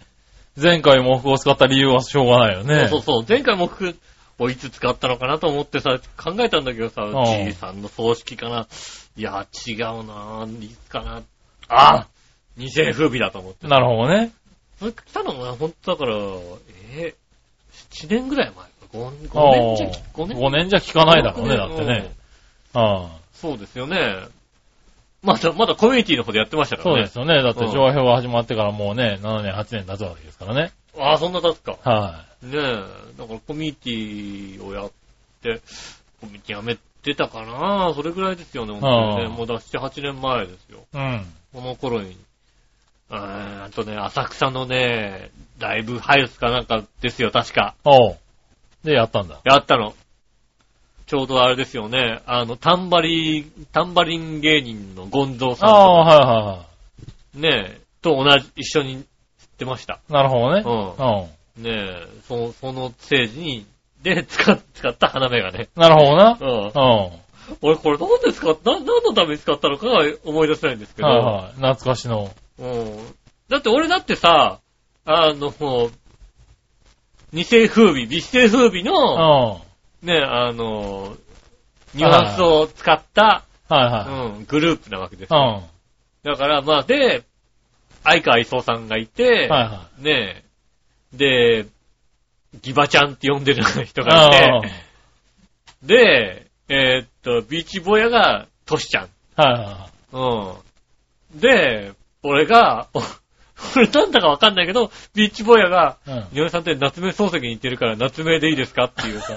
[0.56, 2.88] 前回毛布を使った理由はしょうがないよね。
[2.88, 3.24] そうそうそう。
[3.28, 3.94] 前回も服
[4.38, 8.66] をいつ使ったのかなと思ってさ、考えたんだけどさ、んじいさんの葬式かな。
[9.18, 10.64] いや、違うなぁ。
[10.64, 11.22] いつかな。
[11.68, 12.06] あ
[12.56, 13.66] 二世風靡だと思って。
[13.66, 14.32] なるほどね。
[14.78, 16.16] それ来たのが、ほんとだから、
[16.96, 18.70] えー、7年ぐらい前か。
[18.92, 22.12] 5, 5年じゃ、5年？5年じゃ効かないだろうね、だってうんね。
[22.74, 23.10] ああ。
[23.32, 23.98] そうですよね。
[25.22, 27.06] まだ、まだコミュニティの方でやってましたからね。
[27.08, 27.42] そうですよね。
[27.42, 30.72] だってうん、上表が始まってからもうね、7年、8年経つわけですからね。
[30.98, 31.78] ああ、そんな経つか。
[31.82, 34.90] はねえ、だからコミュニティをやっ
[35.42, 35.60] て、
[36.20, 39.36] コミュニティやめてたかなそれぐらいですよね、本当にね。
[39.36, 40.80] もうだ7、8年前ですよ。
[40.94, 40.96] い。
[40.96, 41.26] うん。
[41.54, 42.16] この頃に。
[43.74, 47.74] とね、浅草のね、ライブハウスかなんかですよ、確か。
[47.84, 48.16] おう。
[48.84, 49.40] で、やったんだ。
[49.44, 49.94] やったの。
[51.06, 56.64] ちょうどあれですよね、あの、タンバリン、タンバリン芸人のゴンゾーさんとああ、か、はいはいは
[57.34, 59.04] ねえ、と同じ、一緒に知っ
[59.58, 60.00] てました。
[60.08, 60.12] い。
[60.12, 60.62] なるほどね。
[60.64, 61.58] うん。
[61.58, 61.62] うん。
[61.62, 63.66] ねえ、そその政治に、
[64.02, 65.68] で、 使っ使った花芽がね。
[65.76, 66.38] なるほどな。
[66.40, 66.66] うん。
[66.66, 67.24] うん。
[67.60, 71.08] 俺これなんで使っな、何のために使ったのかが思い出せないんですけど。
[71.08, 71.52] はいはい。
[71.54, 72.30] 懐かしの。
[72.58, 73.14] うん。
[73.48, 74.60] だって俺だってさ、
[75.04, 75.52] あの、
[77.32, 78.84] 二世風靡、美世風靡うん。
[78.84, 79.60] の、は
[80.02, 81.16] ね、あの、
[81.94, 85.32] ニュアンスを使った、いはうん、グループなわけです。
[85.32, 85.38] よ。
[85.38, 85.62] は
[86.22, 87.24] だから、まあ、で、
[88.02, 90.44] 相川磯さんがいて、いはね
[91.12, 91.66] で、
[92.62, 94.04] ギバちゃんって呼んでる人い。
[94.04, 94.84] がいて、うん
[95.86, 99.08] で、えーっと、ビーチボーヤがトシちゃん。
[99.36, 100.54] はいは
[101.34, 101.40] うん。
[101.40, 102.88] で、俺が、
[103.76, 106.10] お俺なんだかわかんないけど、ビーチボーヤが、い。
[106.10, 106.38] うん。
[106.38, 109.36] 井上さんって夏目漱石に似てるから夏目でいいですかっていうさ。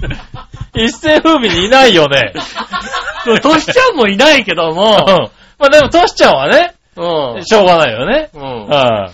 [0.74, 2.32] 一世風味にいないよね。
[3.42, 4.76] トシちゃんもいないけどうん。
[4.76, 7.44] も、まあでも、トシちゃんはね、うん。
[7.44, 8.30] しょうがないよね。
[8.34, 8.66] うん。
[8.66, 9.10] は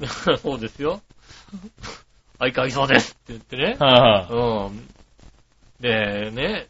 [0.42, 1.00] そうですよ。
[2.38, 3.82] 相川磯ですって言ってねい。。
[3.82, 4.26] は
[4.68, 4.88] うん。
[5.80, 6.66] で、ね、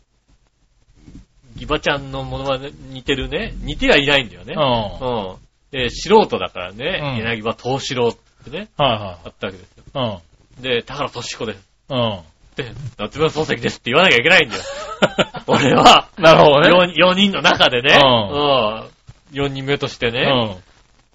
[1.56, 3.54] ギバちゃんのものは似てるね。
[3.58, 4.56] 似てはいないんだよねい。
[4.56, 5.04] はい。
[5.04, 5.43] うん。
[5.74, 9.84] えー素人だからね、うん柳葉東四郎ってね、はあったわけですよ。
[9.94, 10.20] いは
[10.60, 10.62] い。
[10.62, 11.68] で、田原俊彦です。
[11.90, 11.98] うん。
[11.98, 12.20] うん。
[12.54, 14.62] で、夏目漱石ですって言わなきゃいけないんだよ。
[15.48, 16.68] 俺は、なるほどね。
[16.68, 19.46] 4, 人の中でね、ううん。
[19.46, 20.62] 4人目としてね、うん。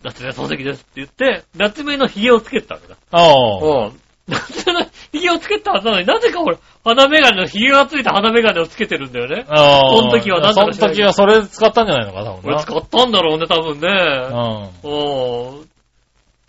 [0.04, 2.98] 夏目漱石ですって言って、夏目の髭をつけてたわけだ。
[3.12, 3.86] ああ。
[3.86, 4.02] うん。
[4.30, 9.46] 夏目の髭をつけたはずなのに、なぜか俺、鼻メガネの髭がついた鼻メガネをつけてるんだよね。
[9.50, 9.90] ああ。
[9.96, 12.56] その時は何だその時はそれ使ったんじゃないのか、多分な。
[12.56, 13.88] 俺使ったんだろうね、多分ね。
[14.84, 15.58] うん。
[15.58, 15.70] うん。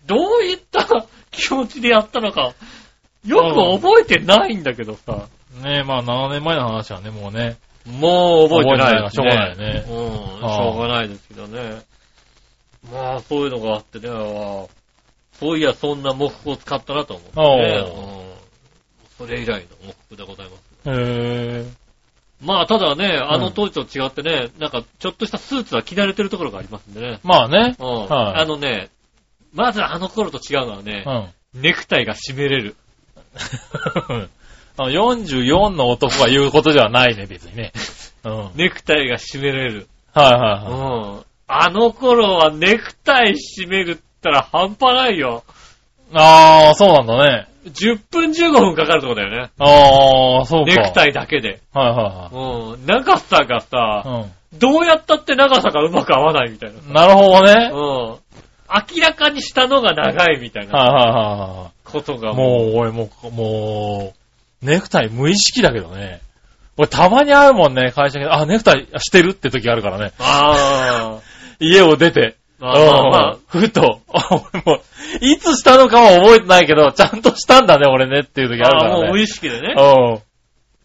[0.05, 0.87] どういった
[1.31, 2.53] 気持ちでやったのか、
[3.25, 5.27] よく覚えてないんだけどさ。
[5.63, 7.57] ねえ、まあ7年前の話はね、もうね。
[7.85, 9.09] もう覚えてないね。
[9.09, 11.81] しょうがないねうん、しょうがないですけどね。
[12.91, 14.09] まあ、そういうのがあってね、
[15.41, 18.31] そういや、そんな木工を使ったなと思って、ねおうん。
[19.17, 20.89] それ以来の木工でございます。
[20.89, 21.65] へえ。
[22.41, 27.19] まあ、ただね、あの当時と違ってね、なんか、ちょっとしたスーツは着慣れてるところがありますんでね。
[27.23, 27.75] まあね。
[27.79, 27.87] うん。
[28.07, 28.89] はいあのね、
[29.51, 31.03] まずあの頃と違うのはね
[31.53, 31.61] う、ん。
[31.61, 32.75] ネクタイが締めれる。
[34.77, 37.73] あの44の男が言うことではないね、別にね。
[38.23, 38.37] うん。
[38.37, 39.87] はいネクタイが締めれる。
[40.13, 41.25] はいうはん。
[41.47, 45.43] あの頃はネクタイ締めるったら半端ないよ。
[46.11, 46.17] い。
[46.17, 47.47] ああ、そうなんだね。
[47.65, 49.51] 10分15分かかるとこだよね。
[49.59, 50.75] ああ、そうか。
[50.75, 51.09] ネクタイ。
[51.09, 51.59] イだけで。
[51.73, 52.85] はいはうん。
[52.85, 56.77] 長さがいさ、はどうやったって長さがうまく合わないみたいな。
[56.77, 56.81] い。
[56.81, 56.93] うん。
[56.93, 57.69] なるほどね。
[57.71, 58.21] うん。
[58.95, 62.35] 明らかに下のが長いみたいなはいはいはことがいはい。
[62.35, 64.13] もう、俺もう、も
[64.61, 66.21] う、ネクタイ無意識だけどね。
[66.77, 68.27] 俺たまに会うもんね、会社で。
[68.27, 70.13] あ、ネクタイしてるって時あるからね。
[70.19, 71.19] あ
[71.59, 72.37] 家を出て。
[72.61, 72.65] あ。
[72.65, 74.01] まあまあふと、
[75.21, 78.89] いつしたのかは覚えてないけど、ちゃんとしたんだね、俺ねっていう時あるからね。
[78.93, 79.75] ああもう無意識でね。
[79.77, 80.21] うん。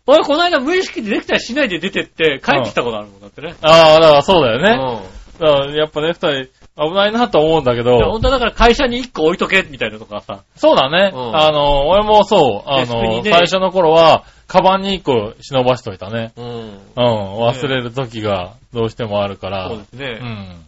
[0.08, 3.54] 俺この間無意識でネクタイしないで出てって帰ってきたことあるもんだってね。
[3.60, 5.02] ああ、だからそうだよね。
[5.02, 5.16] うん。
[5.38, 10.44] だからやっぱネクタイ危ないなと思うんだけいやど本、当はだから会社に1個置いとけみたいなとかさ。
[10.54, 11.10] そうだね。
[11.14, 16.32] うんあの、俺もそう、あの、ね最初の頃は、カバンに一個忍ばしといたね。
[16.36, 16.44] うん。
[16.44, 19.68] うん、忘れる時がどうしてもあるから。
[19.68, 20.18] そうですね。
[20.20, 20.64] うん。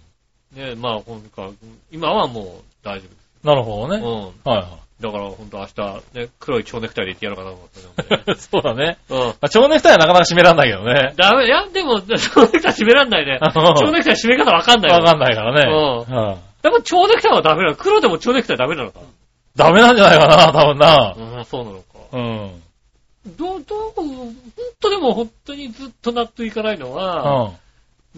[0.53, 1.51] ねまあ、今回、
[1.91, 2.47] 今はもう
[2.83, 3.09] 大丈
[3.45, 4.01] なるほどね。
[4.03, 4.33] 夫。
[4.47, 4.53] うん。
[4.53, 8.35] はいはだから本当明日、ね、黒い蝶ネクタイで行ってやろうかなと思ってね。
[8.35, 8.35] い。
[8.43, 8.99] そうだね。
[9.09, 9.19] うん。
[9.19, 11.15] まあ、蝶ネクタイはなかなか締めらんないけどね。
[11.17, 13.39] ダメ、いや、でも、蝶ネクタイ締めらんないね。
[13.55, 15.37] 蝶ネクタイ締め方わかんないわかんない。
[15.37, 15.73] からね。
[15.73, 17.77] うはいでも蝶ネクタイはダメなの。
[17.77, 18.99] 黒でも蝶ネクタイダメなのか。
[19.55, 21.15] ダメなんじゃないかな、多分な。
[21.17, 21.85] うん、そうなのか。
[22.13, 22.63] うん。
[23.37, 24.35] どう、どう、ほん
[24.81, 27.57] とでも本当にずっと納得いかないのうは、ん。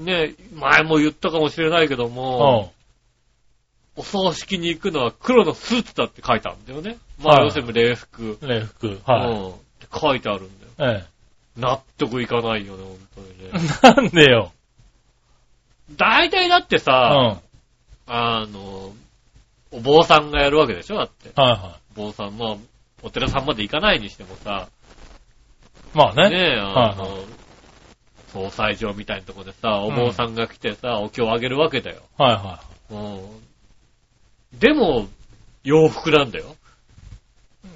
[0.04, 2.72] ね、前も言ったかもしれないけども、
[3.96, 6.98] お葬式に行くのは黒のスーツだって書いてあるんだよね。
[7.18, 8.38] まあ、はい要するに礼服。
[8.40, 8.48] うん。
[8.48, 8.88] 礼服。
[8.88, 9.48] うはん。
[9.48, 10.92] って書いてあるんだよ。
[10.92, 10.96] い。
[11.02, 11.04] え
[11.56, 13.70] 納得いかないよね、本当にね。
[13.84, 14.02] え。
[14.02, 14.52] なんでよ。
[15.96, 16.80] 大体だってうん。
[16.82, 17.40] さ、は
[18.06, 18.92] あの、
[19.72, 21.28] お坊さんがやるわけでしょだって。
[21.28, 22.56] いはお坊さん、まあ、
[23.02, 24.68] お寺さんまで行かないにしてもさ、
[25.94, 25.96] い。
[25.98, 26.30] まあね。
[26.30, 27.24] ねえ、あはいの、
[28.32, 32.02] 総裁場みたいなとこでさ、お坊さんが来てさ、お経をあげるわけだよ。
[32.16, 34.58] はいはうん。
[34.58, 35.06] でも、
[35.62, 36.56] 洋服なんだよ。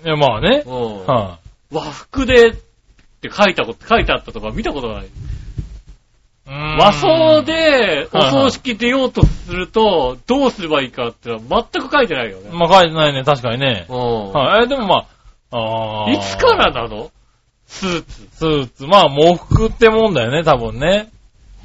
[0.05, 0.07] い。
[0.07, 0.63] いや、まあね。
[0.67, 1.07] うん。
[1.07, 1.39] は
[1.71, 2.55] 和服でっ
[3.21, 5.07] て書いたこと、書いてあったとか見たことがない。
[5.07, 5.09] い。
[6.47, 11.41] 和装でお葬式出ようとすると、どうすればいいかってのは
[11.73, 12.51] 全く書いてないよね。
[12.53, 13.87] まあ書いてないね、確かにね。
[13.89, 14.33] うん。
[14.33, 14.65] はい。
[14.65, 15.07] え、でもま
[15.51, 16.13] あ、ああ。
[16.13, 17.11] いつからなの？
[17.67, 18.29] スーツ。
[18.33, 18.85] スーツ。
[18.87, 21.11] まあ、喪服ってもんだよね、多分ね。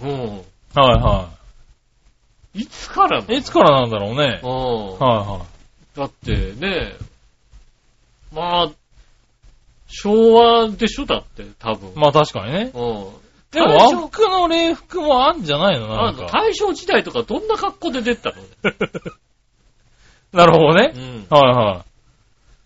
[0.02, 0.10] うん。
[0.10, 0.42] は
[0.76, 1.30] いは
[2.56, 3.38] いつからい。
[3.38, 4.40] いつからなんだろうね。
[4.44, 5.00] うん。
[5.00, 5.46] は
[5.96, 6.94] だってね、
[8.34, 8.70] まあ、
[9.88, 11.06] 昭和でしょ？
[11.06, 11.90] だって、多分。
[11.90, 12.00] いはい。
[12.00, 12.62] まあ確かにね。
[12.64, 13.08] うん。
[13.52, 15.88] でも和服の礼服もあんじゃないの？
[15.88, 16.26] ななんんか。
[16.32, 18.36] 大正時代とかどんな格好で出てたの？
[20.34, 20.98] なるほどねう。
[21.00, 21.28] ん。
[21.30, 21.89] はいはい。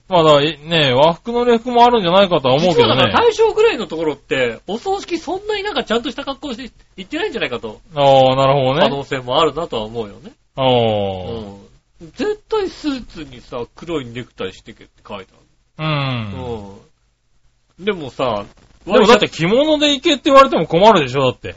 [0.09, 3.25] まあだね和服の礼服もあるんじゃないかとは思うけどねだから。
[3.25, 8.81] 大正ぐらいのところって、お葬式そんなになんかちゃんとした格好して行ってないんじゃないかと、ああ、なるほどね。
[8.81, 10.31] 可能性もあるなとは思うよね。
[10.55, 10.67] ああ。
[10.67, 12.11] うん。
[12.15, 15.35] 絶対スーツにさ、黒いネクタイしてけって書いてう
[15.77, 15.89] ある。
[15.89, 16.79] ん。
[17.79, 17.85] うん。
[17.85, 18.45] でもさ、
[18.85, 21.55] でもだって着物で行けって言われても困るでしょ、だって。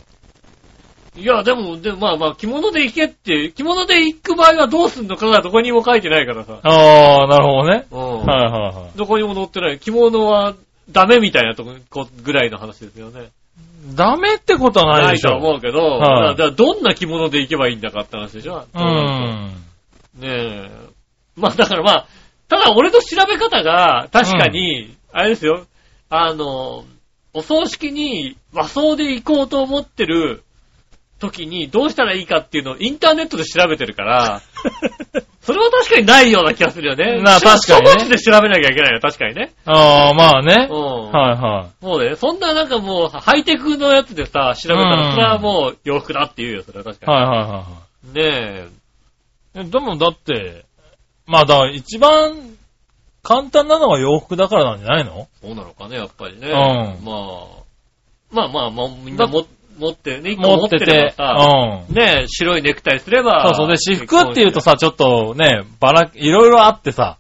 [1.17, 6.61] いや、でも、でもまあまあ、着物で行けって、着物で行く場合はどうすんのかがどこにも書いてないからさ。
[6.63, 7.87] ああ、なるほどね。
[7.91, 8.27] うん。
[8.27, 8.99] はいはいはい。
[8.99, 9.79] どこにも載ってない。
[9.79, 10.55] 着物は
[10.91, 13.31] ダメみたいなとここぐらいの話ですよね。
[13.95, 15.39] ダメってことはないでしとょ。
[15.39, 18.67] 思うけど、はいだからだからどんな着物で行けばいいんだかって話でしょ。
[18.75, 19.53] うん。
[20.19, 20.71] ねえ。
[21.37, 22.07] まあだからまあ、
[22.49, 25.67] ただ俺の調べ方が確かに、あれですよ、
[26.11, 26.85] あの、
[27.33, 30.43] お葬式に和装で行こうと思ってる
[31.19, 34.43] 時にどうしたらいいかっていうのをインターネットで調べてるから、
[35.41, 37.23] それは確かにないような気がするよね。
[37.23, 39.53] な確かにね書物で調べなきゃいけないよ、確かにね。
[39.65, 40.75] ああ、まあねう。
[40.75, 41.13] ん。
[41.13, 47.07] はいはもうね、そんななんかもう、ハイテクのやつでさ、調べたうんら、それはもう洋服だって言うよ、それは確い。
[47.07, 47.47] かはいはいは。
[47.47, 47.49] い
[49.59, 49.71] はい。
[49.71, 50.65] でもだって、
[51.27, 52.57] まあだから一番
[53.23, 55.29] 簡単なのは洋服だからなんじゃないの？
[55.43, 56.49] そうなのかね、やっぱりね。
[56.49, 57.47] うんまあ、
[58.31, 59.47] まあまあ、まあ、みんなも
[59.79, 61.95] 持ってね、一個持っ持っててうん。
[61.95, 63.47] ねえ、白いネクタイすれば。
[63.47, 63.69] そうそう。
[63.69, 67.19] で、私服って言うとさ、ちょっとね、ばら、いろいろあってさ、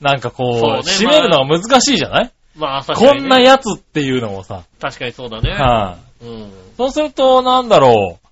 [0.00, 4.64] なんかこう、そうね締めるのが難しいじゃない、まあ、確かにねこんなやつっていうのもさ。
[4.80, 5.50] 確かにそうだね。
[5.52, 6.52] はい、うん。
[6.76, 8.26] そうすると、なんだろう。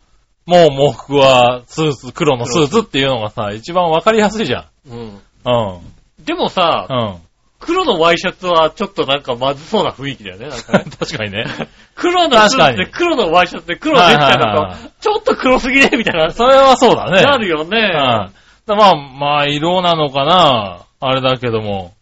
[0.46, 4.90] もう喪服はスーツ、黒のスーツっていうのがさ、一番わかりやすいじゃん。
[4.90, 4.98] うん。
[4.98, 5.80] う
[6.22, 6.24] ん。
[6.24, 7.16] でもさ、うん。
[7.64, 10.84] 黒のワイシャツはちょっとなんかまずそうな雰囲気だよね、なんかね。
[11.00, 11.46] 確かにね。
[11.94, 16.30] 黒のスーツで黒のワイシャツで黒のネクタイと、ちょっと黒すぎねみたいな。
[16.30, 17.22] それはそうだね。
[17.22, 17.78] なるよね。
[17.78, 18.34] うん。
[18.66, 20.80] だまあ、まあ、色なのかな。
[21.00, 21.92] あれだけども。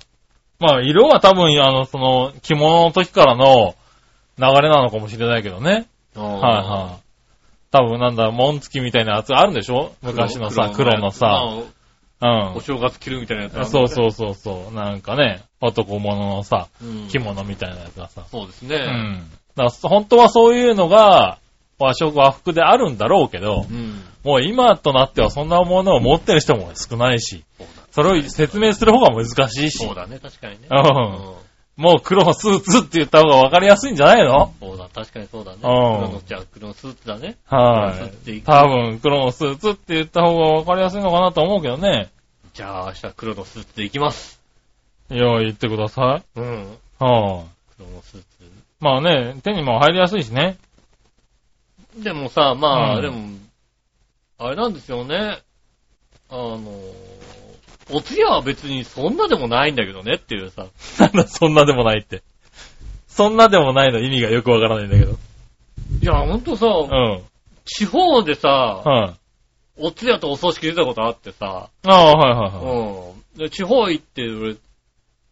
[0.59, 3.75] まあ、色は多分、あの、その、着物の時からの
[4.39, 5.87] 流れなのかもしれないけどね。
[6.15, 7.03] はいはいはい。
[7.73, 9.93] 多分なんだ、紋付きみたいなやつあるんでしょ？
[10.03, 11.43] 昔のさ、黒のさ。
[12.23, 12.61] うんお。
[12.61, 14.75] 正月着るみたいなやつあるそうそうそうそう。
[14.75, 17.09] なんかね、男物のさ、うん。
[17.09, 18.25] 着物みたいなやつがさ。
[18.31, 18.77] そうですね。
[18.77, 19.31] うん。
[19.57, 21.39] だから本当はそういうのが、
[21.79, 24.03] 和食和服であるんだろうけど、うん。
[24.25, 27.43] もう今となってはそんなものを持ってる人も少ないし、
[27.91, 30.69] それを説明する方が難しいしそう、だね、確かにね。
[30.71, 31.35] うんうん
[31.75, 34.53] もう黒のスーツって言った方が分かりやすいんじゃないの？
[34.61, 35.57] そうだ、確かにそうだね。
[35.57, 37.37] ん黒の、じゃあ黒のスーツだね。
[37.47, 37.95] は
[38.27, 38.43] い。
[38.43, 42.11] 多分黒のスーツって言った方が分かりやすいのかなと思うけどね。
[42.55, 44.41] じゃあ明日黒のスーツで行きます。
[45.11, 46.41] いや、言ってください。
[46.41, 46.45] うん。
[46.47, 48.27] はい、黒のスーツ。
[48.81, 50.59] まあね、手にも入りやすいしね。
[51.97, 53.29] でもさ、まあ、うんでも、
[54.39, 55.39] あれなんですよね。
[56.29, 56.61] あの、
[57.91, 60.67] お通夜は別にそんなでもないんだけどねっていうさ。
[60.99, 62.23] なんだ、そんなでもないって。
[63.09, 65.13] そんなでもないの意味がよくわからないんだけど。
[65.13, 67.23] いや、ほんとさ、うん。
[67.65, 69.15] 地方でさ、はい、
[69.79, 73.13] お通夜とお葬式出たことあってさ、ああ、はいはいはい。
[73.35, 73.39] うん。
[73.39, 74.57] で地方行って、俺、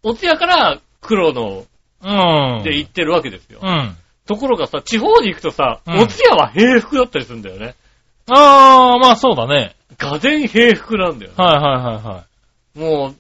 [0.03, 1.64] お通夜から黒の
[2.03, 2.62] うん。
[2.64, 3.61] で行ってるわけですよ。
[3.62, 3.96] うん。
[4.26, 7.74] ところがさ、地方に行くとさ、うんお通夜は平服だったりするんだよね。
[8.31, 9.74] ああ、まあそうだね。
[9.98, 11.37] がぜん平服なんだよね。
[11.37, 12.24] はいはいはいは
[12.76, 12.79] い。
[12.79, 13.16] もう、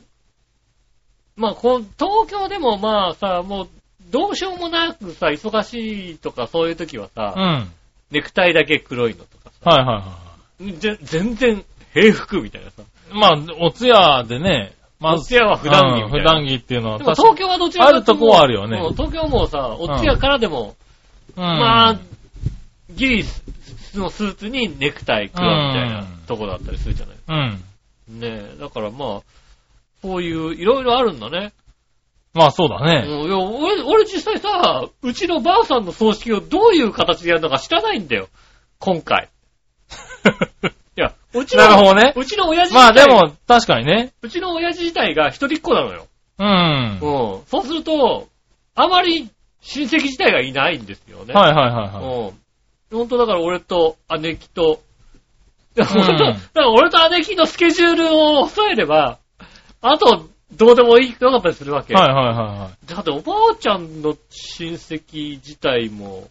[1.36, 3.68] まあこう、東京でもまあさ、もう、
[4.10, 7.42] どうしようもなくさ、忙しいとかそういう時はさ、うん。
[7.42, 7.66] はい
[8.10, 10.29] ネクタイだけ黒いのとかさ、はいはい。
[10.78, 12.82] ぜ全然平服みたいなさ。
[13.12, 16.04] まあ、お通夜でね、まお通夜は普段着みたいな。
[16.04, 20.76] うん普段着っていうのはでも東京はどちらかというあるとこはあるよね東京はもうさ、お通夜からでも、
[21.36, 22.00] うん、まあ、
[22.90, 23.42] ギリス
[23.98, 27.16] のスーツにネクタイ黒みたいなうんとこだったりするじゃない。
[28.08, 28.20] うん。
[28.20, 29.20] ねえ、だからまあ、
[30.02, 31.52] こういう、いろいろあるんだね。
[32.32, 33.04] まあそうだね。
[33.06, 38.28] うんいや俺、俺実際さ、うちのばあさんの葬式をどういう形でやるのか知らないんだよ。
[38.78, 39.28] 今回。
[40.96, 42.12] いや、うちの、なるほどね。
[42.16, 44.12] うちの親父まあでも、確かにね。
[44.22, 46.06] うちの親父自体が一人っ子なのよ。
[46.38, 46.98] うん。
[47.00, 47.42] うん。
[47.46, 48.28] そうすると、
[48.74, 49.30] あまり
[49.60, 51.34] 親戚自体がいないんですよね。
[51.34, 52.04] はいはいはいはい。
[52.92, 52.98] うん。
[52.98, 54.80] 本当だから俺と姉貴と、
[55.76, 59.18] うん本当 だから俺と姉貴のスケジュールを抑えれば、
[59.80, 61.94] あと、どうでもいいかったりするわけ。
[61.94, 62.86] はいはいはいはい。
[62.86, 66.28] だっておばあちゃんの親戚自体も、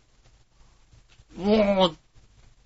[1.38, 1.96] もう、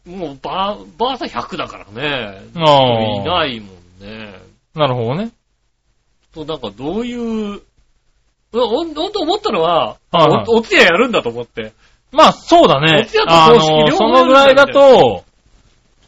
[0.06, 2.42] もうば、ばあさん100だからね。
[2.56, 4.40] ああいないもんね。
[4.76, 5.32] なるほどね。
[6.34, 7.62] と、なんかどういう、
[8.52, 11.74] ほんほんと思ったのは、はいはいおお通夜やるんだと思って。
[12.12, 13.26] まあそうだねお通夜。
[13.26, 15.24] とあ葬式両の、方そのぐらいだと、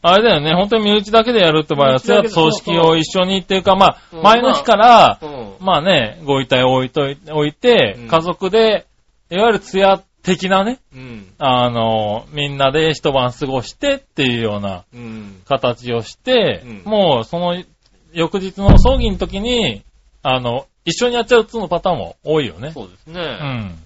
[0.02, 5.54] あれだよね、本当に身内だけでやるって場合は、身内だけで葬式を一緒にっていうか、まあ、うん前の日から、うん。
[5.60, 8.86] まあね、ご遺体を置いとい置いてうん、家族で、
[9.32, 11.28] いわゆるツヤ的なね、うん。
[11.38, 15.42] あの、みんなで一晩過ごしてっていうようなうん。
[15.46, 17.64] 形をして、うんもうその
[18.12, 19.84] 翌日の葬儀の時に、
[20.24, 22.72] あの、一緒にやっちゃうっていうのパターンも多いよね。
[22.72, 23.22] そうですね。
[23.22, 23.80] うん。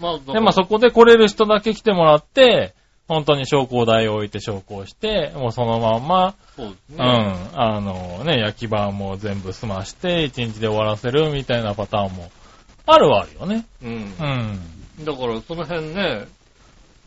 [0.00, 2.74] まあ、で、まあそこで来れる人だけ来てもらって、
[3.06, 6.96] 本当に昇降台を置いて昇降して、もうそのまんま、そうですね。
[6.98, 12.30] うん、あのね、焼き場も全部済まして、一日で終わらせるみたいなパターンも、
[12.86, 13.66] あるはあるよね。
[13.82, 13.90] うん。
[13.90, 14.77] うん。
[15.00, 16.26] だから、その辺ね、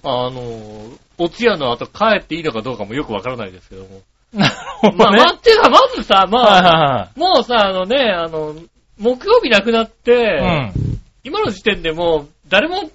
[0.04, 4.02] あの、お通夜の後帰っていいのかどうかもよくわからないですけども。
[4.34, 5.18] なるほどまあ、ね。
[5.18, 8.56] まあ、っていうか、まずさ、まはいあ、はもうさ、あのね、あの、
[8.98, 10.12] 木曜日亡くなって。
[10.14, 11.00] うん。
[11.24, 12.90] 今の時点でもう、誰も、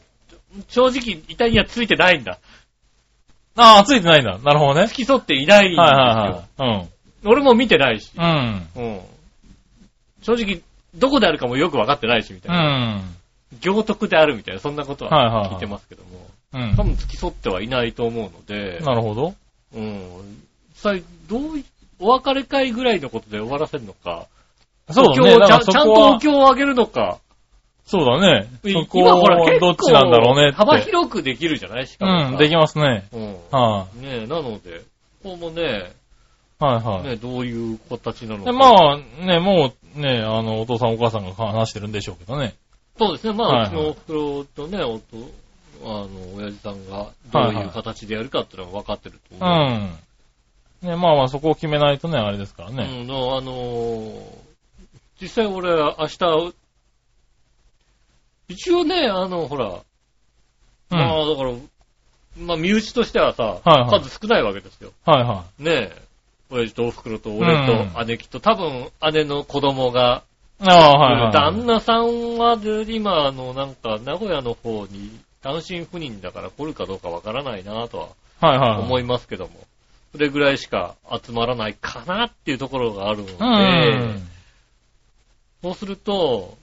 [0.68, 2.38] 正直、遺体にはついてないんだ。
[3.56, 4.38] ああ、ついてないんだ。
[4.38, 4.87] なるほどね。
[4.87, 5.82] 付き添っていないんですよ。
[5.82, 6.80] はいはいはい。
[7.24, 7.30] うん。
[7.30, 8.11] 俺も見てないし。
[8.16, 8.68] うん。
[8.76, 9.00] うん。
[10.22, 10.61] 正直、
[10.94, 12.96] どこであるかもよくわかってないし、みたういな。
[12.96, 13.15] ん。
[13.61, 16.26] 行徳であるみたいな、そんなことは聞いてますけども。
[16.54, 16.82] うん多。
[16.82, 19.35] 分付き添ってはいないと思うので、なるほど。
[19.74, 20.02] うん。
[20.74, 20.94] さ
[21.28, 21.64] どうい、
[21.98, 24.26] お別れ会ぐらいのことで終わらせるのか、
[24.90, 25.46] そうだね。
[25.46, 27.18] ちゃんとお経をあげるのか、
[27.87, 28.48] そうだね。
[28.64, 30.50] そこ今ほら結構どっちなんだろうね。
[30.50, 33.06] 幅広くできるじゃないしかもさうん、できますね。
[33.12, 33.37] うん。
[33.52, 34.80] はねえ、なので、
[35.22, 35.92] ここもね、
[36.61, 36.64] い。
[36.64, 37.09] はいはい。
[37.11, 38.50] ね、どういう形なのか。
[38.50, 42.54] で、まあ、ね、もう、ね、あの、お父さんお母さんが話してるんでしょうけどね。
[42.98, 43.32] そうですね。
[43.32, 45.04] まあ、はいうはいちのお袋とね、おと、
[45.85, 49.66] あの、親父さんがどういう形でやるかっていうのは分かってるとう思
[50.82, 50.87] う。
[50.87, 50.88] ん。
[50.88, 53.00] ね、まあまあそこを決めないとね、あれですからね。
[53.00, 54.46] うん、のあのー
[55.20, 56.54] 実際俺、明日、
[58.48, 59.66] 一応ね、あの、ほら、
[60.90, 60.98] うん。
[60.98, 61.52] まあ、だから、
[62.38, 64.92] まあ、身内としてはさ、はいはい数少ないわけですよ。
[65.06, 66.02] はいはねえ。
[66.50, 70.36] 親父とお袋と俺と姉貴と、多分姉の子供が、い。
[70.61, 71.33] ああ、はいはい。
[71.33, 75.11] 旦那さんはで今、あの、なんか、名古屋の方に
[75.42, 78.09] 単身赴任だから来るかどうかわからないなとは
[78.40, 78.81] はいはい。
[78.81, 79.53] 思いますけども、
[80.12, 84.29] それぐらいしか集まらないかなっていうところがあるので、うん。
[85.62, 86.57] そうすると、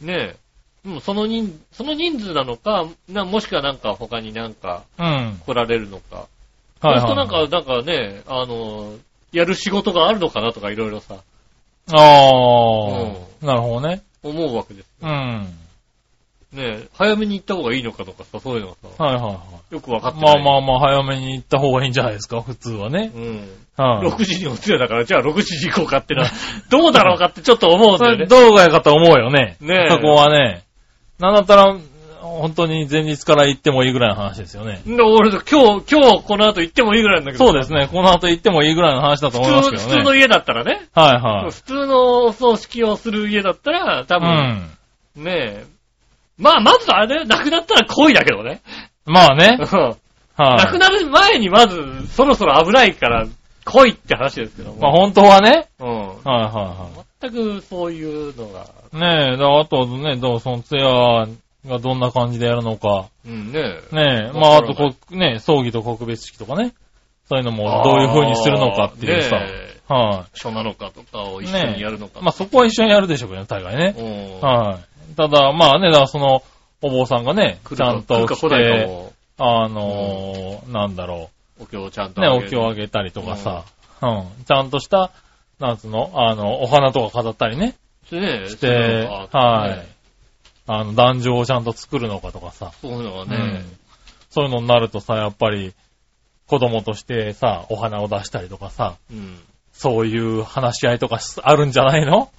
[0.00, 0.36] ね
[0.84, 5.40] え、うん、その人、その人数なのか、なもしくはなんか他になんかうん。
[5.46, 6.26] 来られるのか。
[6.80, 7.00] はいはい。
[7.00, 8.94] そうするとなんか、なんかね、あの、
[9.32, 11.16] やる仕事があるのかなとかいろいろさ、
[11.92, 11.96] あ
[13.42, 14.02] あ、なるほどね。
[14.22, 14.88] 思うわけです。
[15.02, 15.46] うん。
[16.52, 20.22] ねえ、早めに行った方がいいのかとかさ、そういうのがさ、はいはいはよくわかってい。
[20.22, 20.44] ない。
[20.44, 23.10] まあまあまあ、早めに行った方がいいんじゃないですか、普通はね。
[23.14, 23.48] うん。
[23.76, 24.08] はい。
[24.08, 26.30] 6時にお通夜だから、じゃあ6時に行こうかってのは、
[26.70, 28.22] どうだろうかってちょっと思うんそだよね。
[28.22, 29.56] れどうがいいかと思うよね。
[29.60, 30.62] ねえそこはね。
[31.18, 31.76] なんだったら、
[32.24, 34.80] 本当に前日から行ってもいいぐらいの話ですよね。
[34.86, 35.40] で俺、今
[35.80, 37.44] 日、今日この後行ってもいいぐらいなんだけど。
[37.46, 37.88] そうですね。
[37.90, 39.88] この後行ってもいいぐらいの話だと思いますけどね。
[39.88, 40.88] 普通の家だったらね。
[40.94, 41.50] はいはい。
[41.50, 45.24] 普通のお葬式をする家だったら、多う分、ん。
[45.24, 45.64] ねえ。
[46.38, 48.62] まあ、まずあれ、亡くなったら恋だけどね。
[49.06, 49.58] まあね。
[49.60, 49.96] うん
[50.36, 50.56] はい。
[50.64, 53.26] 亡くなる前にまず、そろそろ危ないから、
[53.64, 54.80] 恋って話ですけども。
[54.80, 55.68] まあ本当はね。
[55.78, 56.08] うん。
[56.08, 56.88] はいは
[57.22, 59.28] 全くそういうのが、いはい。
[59.28, 61.26] ねえ、だあとね、どう、そのツヤ
[61.66, 63.08] がどんな感じでやるのか。
[63.26, 63.94] うんねえ。
[63.94, 66.74] ねえ、まああとこ、ね、葬儀と告別式とかね。
[67.28, 69.40] そういうのもどういう風にするのかっていうさ。
[69.86, 72.20] は書なのかとかを一緒にやるのか。
[72.20, 72.22] い。
[72.22, 73.94] まあそこは一緒にやるでしょうけどね、大概ね。
[73.98, 74.46] うん。
[74.46, 74.78] は
[75.12, 75.14] い。
[75.14, 76.42] ただ、まあね、だからその、
[76.80, 82.08] お坊さんがね、ちゃんと来て、も、あのー、なんだろお経をちゃんう。
[82.08, 82.46] ね、とあげる。
[82.46, 83.64] お経をあげたりとかさ、
[84.02, 84.44] うん。
[84.44, 85.10] ちゃんとした、
[85.60, 87.74] なんつうの、あの、お花とか飾ったりね、
[88.10, 89.93] ねして、はい。
[90.66, 93.64] あの、壇上をちゃんと作るのかとかさ、そういうのがうんね、
[94.30, 95.72] そういうのになるとさ、やっぱり、
[96.46, 99.38] 子供としてさ、お花を出したりとかさ、うん。
[99.72, 102.30] そういう話し合いとかしあるんじゃないの？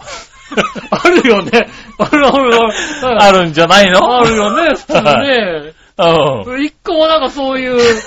[0.89, 1.51] あるよね。
[1.97, 2.73] あるあるある。
[3.21, 4.19] あるんじゃないの？
[4.19, 5.73] あるよね、普通ね。
[5.97, 6.63] うん。
[6.63, 8.01] 一個もなんかそういう、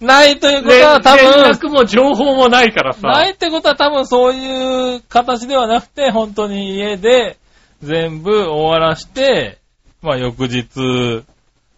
[0.00, 3.00] ないということ連は多分、連絡も情報もないからさ。
[3.08, 7.38] ないってことは多分そういう形ではなくて、本当に家で
[7.82, 9.58] 全部終わらして、
[10.02, 11.24] まあ翌日、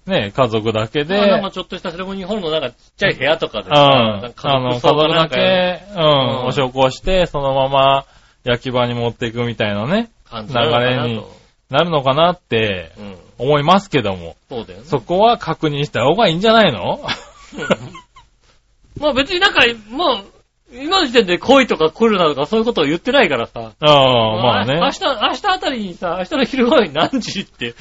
[0.06, 3.74] ね、家族だけで、まあなんかちょっとしたセレモニーホールのなんかちっちゃい部屋とかでうん。
[3.74, 6.46] さ、あなんかの、家葬か族だけ、うん、うん。
[6.46, 8.04] お焼香して、そのまま
[8.44, 10.48] 焼き場に持っていくみたいなね、な流
[10.86, 11.22] れに
[11.70, 13.16] なるのかなってうん。
[13.38, 14.84] 思いますけども、そうだよね。
[14.86, 17.00] そこは確認した方がいいんじゃないの？
[18.98, 20.24] まあ別になんか、もう、
[20.72, 23.72] 今の時点で恋とか来るなとかそういうことを言ってないからさ。
[23.80, 24.74] ああ、まあね。
[24.74, 27.74] 明日、明日あたりにさ、明日の昼頃に何時って、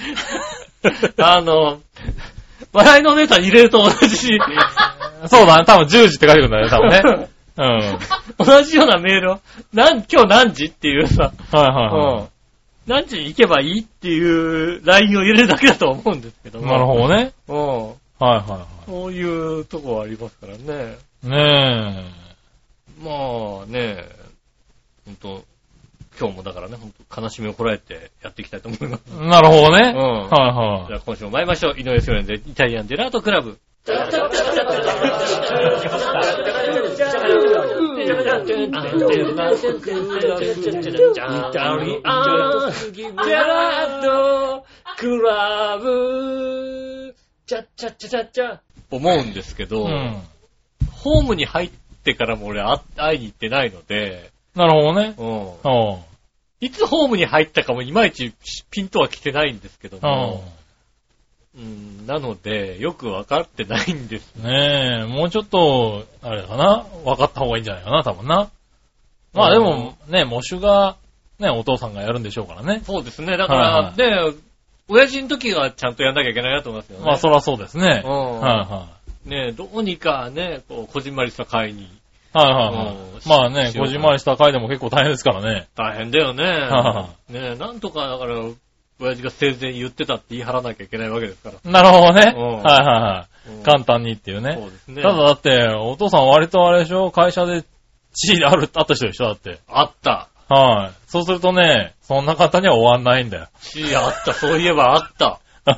[1.21, 1.79] あの、
[2.71, 4.39] 笑いのお姉さん入れると同じ、
[5.27, 7.29] そうだね、多分10時って書いてくるんだね、多分ね。
[7.57, 7.99] うん。
[8.45, 9.39] 同じようなメールを、
[9.73, 12.19] なん、今日何時っていうさ、はいはいはい。
[12.19, 12.27] うん。
[12.85, 16.67] 何時に行けばいいっていうラインを入れるだけだと思うんですけども。
[16.67, 17.33] なるほどね。
[17.47, 17.87] うん。
[17.87, 20.97] はいはいはそういうとこはありますからね。
[21.23, 21.27] い。
[21.27, 22.26] ね
[22.99, 24.05] まあね、
[25.05, 25.43] ほんと、
[26.19, 29.03] 今日もだからね、ほんと悲しみをこらえてやっていきたいと思います。
[29.11, 29.27] え。
[29.27, 29.93] なるほどね。
[29.95, 30.87] うんはいはい。
[30.87, 31.79] じゃあ今週も参りましょう。
[31.79, 33.59] 井上翔園でイタリアンデラートクラブ。
[48.89, 50.17] 思うんですけど、うん。
[50.91, 51.71] ホームに入っ
[52.07, 55.13] てからも俺あ会いに行ってないので、なるほどね。
[55.17, 55.99] うんうん。
[56.59, 58.33] いつホームに入ったかもいまいち
[58.71, 60.43] ピンとは来てないんですけどうも、
[61.55, 64.35] うん、なので、よくわかってないんです。
[64.39, 64.43] ん。
[64.43, 68.49] ねえ、もうちょっと、あれかな分かった方がいいんじゃないかな、多分な。
[69.33, 70.95] まあでも、ね、模試が、
[71.39, 72.81] ね、お父さんがやるんでしょうからね。
[72.83, 73.37] そうですね。
[73.37, 74.37] だから、はいはいで、
[74.87, 77.05] 親父の時はちゃんとやんなきゃいけないなと思いますよね。
[77.05, 78.01] まあそらそうですね。
[78.05, 78.87] うんはいは
[79.25, 81.89] ねどうにかね、こう、こじんまりした会に。
[82.33, 82.37] い。
[82.37, 83.07] はいはいはいうん。
[83.25, 85.67] まあね、しようこじんまりした回でも結構大変ですからね。
[85.75, 86.43] 大変だよね。
[86.43, 88.35] はねなんとか、だから、
[88.99, 91.71] 親父が生前言ってたって言い張らなきゃいけないわけですから。
[91.71, 92.33] なるほどね。
[92.35, 93.49] うんはいはいはい。
[93.51, 94.57] うん簡単にっていうね。
[94.59, 95.01] そうですね。
[95.01, 97.11] ただだって、お父さん割とあれでしょ？
[97.11, 97.63] 会社で
[98.13, 99.25] 地位ある、あった人でしょ？
[99.25, 99.59] だって。
[99.69, 100.27] あった。
[100.49, 100.91] はい。
[101.07, 103.47] そうするとね、そんな簡単には終わんないんだよ。
[103.61, 104.33] し、あった。
[104.33, 105.39] そういえばあった。
[105.67, 105.75] う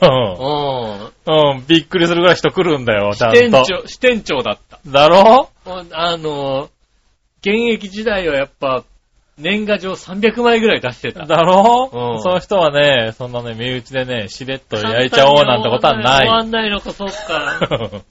[1.27, 1.51] うん。
[1.51, 1.53] ん。
[1.53, 1.65] うん。
[1.67, 3.35] びっくりするぐらい人来るんだよ、ちゃんと。
[3.37, 4.79] 支店長、支店長だった。
[4.85, 5.49] だろ？
[5.91, 6.69] あの、
[7.41, 8.83] 現役時代はやっぱ、
[9.37, 11.25] 年賀状300枚ぐらい出してた。
[11.25, 11.89] だろ？
[11.91, 16.47] うんそういう人はね、そんなね、身内でね、しれっと焼いちゃおうなんてことは終なわい。
[16.47, 17.59] んないのか、そっか。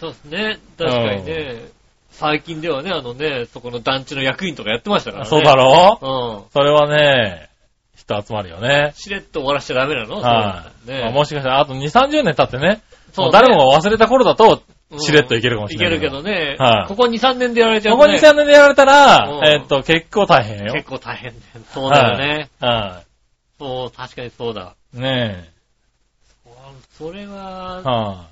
[0.00, 0.58] そうですね。
[0.78, 1.62] 確かにね。
[2.10, 5.30] 最近ではね、あのね、そこの団地の役員とかやってましたからね。
[5.30, 5.98] そうだろ？
[6.00, 6.50] うん。
[6.52, 7.48] それはね、
[8.06, 8.92] 人集まるよね。
[8.96, 10.16] しれっと終わらしちゃダメなの？
[10.20, 10.90] はい。
[10.90, 12.82] ねまあもしかしたら、あと2、30年経ってね、
[13.12, 15.96] そうね誰もが忘れた頃だと、うんしれっといけるかもしれない。
[15.96, 16.56] いけるけどね。
[16.58, 18.18] はいここ2、3年でやられちゃうことこね。
[18.18, 20.72] 2、3年でやられたうんら、えっと、結構大変よ。
[20.72, 21.64] 結構大変だよ。
[21.72, 22.48] そうだよね。
[22.60, 23.02] は
[23.58, 24.74] そう、確かにそうだ。
[24.94, 25.00] い。
[25.00, 25.50] ね
[26.96, 27.26] それえ。
[27.26, 28.26] は、は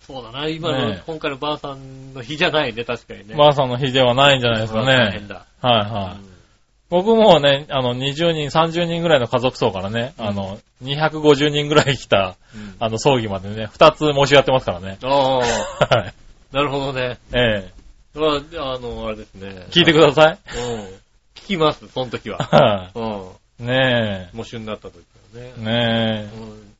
[0.00, 0.48] そうだな。
[0.48, 3.26] 今の、ねえ今回のばあさんの日じゃないね、確かにい。
[3.26, 3.34] ね。
[3.34, 5.28] ばあさんの日ではないんじゃないですかね大変。
[5.28, 5.44] だ。
[5.60, 6.33] はいはい。
[6.94, 14.98] 僕もね、あの、20人、30人ぐらいの家族層からね、あの、250人ぐらい来た、うんあの、葬儀までね、2つ申し上げてますからね。
[15.02, 15.42] ああ、は
[16.06, 16.14] い。
[16.52, 17.18] なるほどね。
[17.32, 17.72] え
[18.14, 19.40] まあ、あの、あれですね。
[19.42, 20.38] え聞いてください。
[20.56, 20.80] うん。
[21.34, 22.38] 聞きます、その時は。
[22.38, 23.64] はうん。
[23.64, 23.68] い。
[23.68, 25.02] ね模試になった時は
[25.34, 25.52] え。
[25.58, 25.64] ね。
[25.64, 26.38] ねえ。
[26.38, 26.74] うん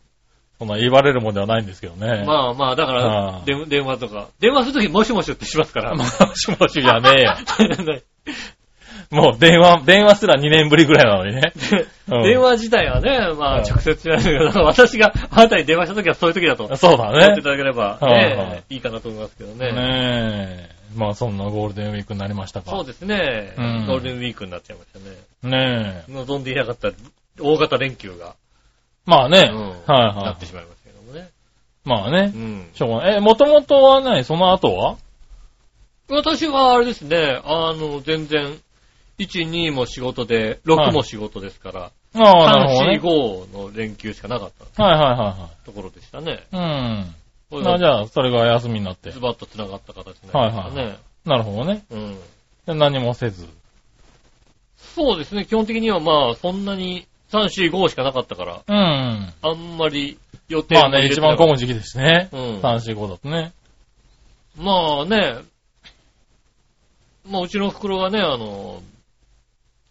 [0.61, 2.23] そんな言われるもんではないんですけどね。
[2.25, 4.29] まあまあ、だかはら、電話とか。
[4.39, 5.97] 電話するときもしもしってしますから。
[5.97, 7.35] もしもしじゃねえよ。
[9.11, 11.53] もう電話、電話すら2年ぶりぐらいなのにね。
[12.09, 17.43] う ん電話自体はね、まあうん直接じゃないけど、 私があなたに電話したときはそういうときだと思そうだねってい。
[17.43, 19.73] ただければはいはいね、いいかなと思いますけどね。
[19.73, 20.75] ねえ。
[20.95, 22.71] まあそんなゴールデンウィークになりましたか。
[22.71, 23.55] そうですね。
[23.57, 25.65] うんゴールデンウィークになっちゃいましたね。
[25.65, 26.13] ねえ。
[26.13, 26.91] 望んでいなかった
[27.41, 28.35] 大型連休が、
[29.07, 29.51] まあね。
[29.53, 31.31] うんはいはなってしまいましたけどもね。
[31.87, 31.89] い。
[31.89, 32.39] まあねう。
[32.39, 32.69] ん。
[32.75, 33.17] しょうがない。
[33.17, 34.97] え、もともとはないその後は？
[36.11, 38.59] 私はあれですね、あの、全然、
[39.19, 43.01] 1、2も仕事で、6も仕事ですから、ああ、なるほど3、ね4、。
[43.01, 46.47] 5の連休しかなかったはいはいはところでしたね。
[46.53, 46.67] いはい。
[46.67, 46.67] う
[47.03, 47.15] ん。
[47.51, 49.21] これがまあじゃあ、それが休みになってズ。
[49.21, 50.99] バッと繋がった形になりましたね。
[51.25, 51.85] なるほどね。
[51.91, 52.19] うん。
[52.67, 53.49] で何もせず。
[54.77, 59.33] そうですね、基本的にはまあ、そんなに3、4、5しかなかったから、うん。
[59.43, 62.29] あんまり予定まあね、一番混む時期ですね。
[62.33, 63.53] うん3、4、5だとね。
[64.57, 65.39] まあね、
[67.29, 68.83] まあうちの袋がね、あの、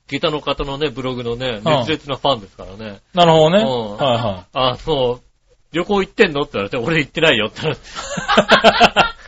[0.07, 2.99] ギターの方のね、ブログのね、熱烈なファンですからね。
[3.13, 3.63] なるほどね。
[3.63, 5.19] うんはいはあの、
[5.71, 7.81] 旅行行ってんのって言われて、俺行ってないよって言われて。
[7.81, 9.13] い。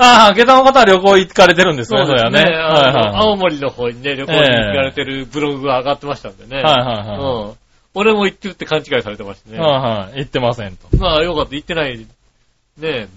[0.00, 2.40] ああ、下駄の方は旅行行かれてるんですね、それはね。
[2.40, 6.62] あのはいはい青森の方にね、旅行に行かれてるブログが上がってましたんでね。
[6.62, 7.18] はいはいはい。
[7.18, 7.54] うん。
[7.94, 9.58] 俺も行ってるって勘違いされてましたね。
[9.58, 10.18] はいはい。
[10.18, 10.96] 行ってませんと。
[10.96, 11.98] まあよかった、行ってない。
[11.98, 12.06] ね
[12.80, 13.08] え。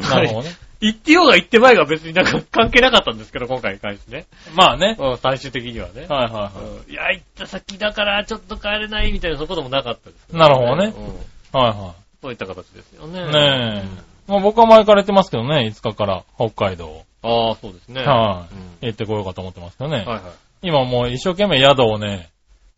[0.00, 0.50] なるほどね。
[0.80, 4.26] 行ってようが行ってまいが別になんか関係なかったんですけど、今回に関してね。
[4.54, 4.96] まあね。
[4.98, 6.06] うん、最終的にはね。
[6.06, 6.52] はいはいは
[6.86, 10.36] うんいや、行った先だからちょっと帰れないみたいなそういうこともなかったです、い。
[10.36, 10.94] なるほどね。
[10.96, 11.60] うん。
[11.60, 13.20] はいはそういった形ですよね。
[13.20, 13.24] い。
[13.24, 14.30] ねえ。
[14.30, 17.04] まあ僕は前から行ってますけどね、5日から北海道。
[17.22, 18.04] ああ、そうですね。
[18.04, 19.96] はいうん行ってこようかと思ってますけどね。
[19.98, 20.22] はいはい。
[20.62, 22.30] 今もう一生懸命宿をね、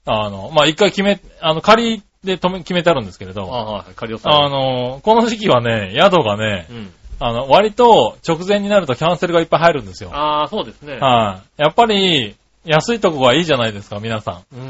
[0.07, 3.95] あの、まあ一回決め、あの、仮で止め、決めてあるんですけれあど、あ、はい。
[3.95, 6.93] 仮押さあの、この時期はね、宿がね、うん。
[7.21, 10.11] あの、割と直前になるとキャンセルがいっぱい入るんですよ。
[10.13, 10.95] ああ、そうですね。
[10.97, 11.63] はい。
[11.63, 14.61] やっぱり、安いとこがいいじゃないですか、皆さうん。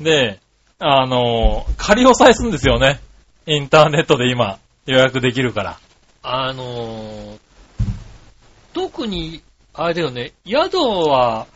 [0.00, 0.02] ん。
[0.02, 0.40] で、
[0.78, 3.00] あの、仮押さえするんですよね。
[3.46, 5.78] インターネットで今、予約できるから。
[6.22, 7.38] あのー、
[8.72, 9.42] 特に、
[9.74, 11.46] あれだよね、宿は、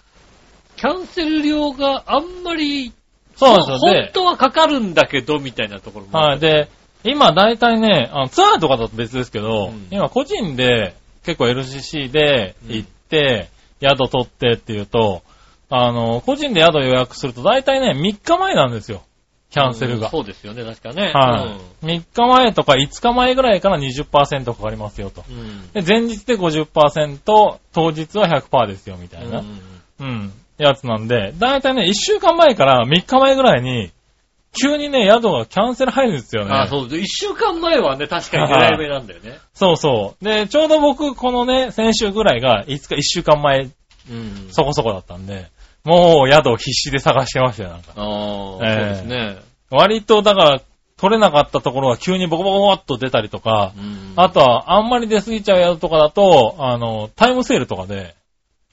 [0.76, 2.92] キャンセル料があんまり、
[3.36, 3.78] そうなんですよ。
[3.78, 6.38] 本で、当はかかるんだけど、みたいなところもあはい。
[6.40, 6.68] で、
[7.04, 10.94] 今大体ね、あのツアーとかだと別ですけど、うん今個人で
[11.24, 13.48] 結構 LCC で行って、
[13.80, 15.22] 宿取ってっていうと、
[15.68, 19.02] あの、個人で宿予約すると大体ね、3日前なんですよ。
[19.50, 20.06] キャンセルが。
[20.06, 21.12] うんそうですよね、確かね。
[21.12, 25.24] はい、3日前とか5日前ぐらいから20%かかりますよと。
[25.28, 25.38] うん。
[25.38, 25.72] うん。
[25.72, 27.18] で、前日で50%、
[27.72, 29.40] 当日は100%ですよみたいな。
[29.40, 29.60] うん
[30.00, 30.32] うん。
[30.58, 33.90] やつなんで、だいたいね、1週間前から3日前ぐらいに、
[34.58, 36.54] 急にね、宿がキャンセル入るんですよね。
[36.54, 36.98] あ、そう。
[36.98, 39.38] 一週間前はね、確かに狙い目なんだよね。
[39.54, 40.24] そうそう。
[40.24, 43.70] で、ちょうど僕、このね、先週ぐらいが、5日、1週間前
[44.10, 44.48] うん。
[44.50, 45.46] そこそこだったんで、
[45.84, 47.92] もう宿を必死で探してましたよ、なんか。
[47.96, 49.36] ああ、そうええですね。
[49.70, 50.60] 割と、だから、
[50.96, 54.12] 取れなかったところが急にボコボコボコっと出たりとかう、ん。
[54.16, 58.14] あとは、あんまり出過ぎちゃう宿とかだと、あの、タイムセールとかで、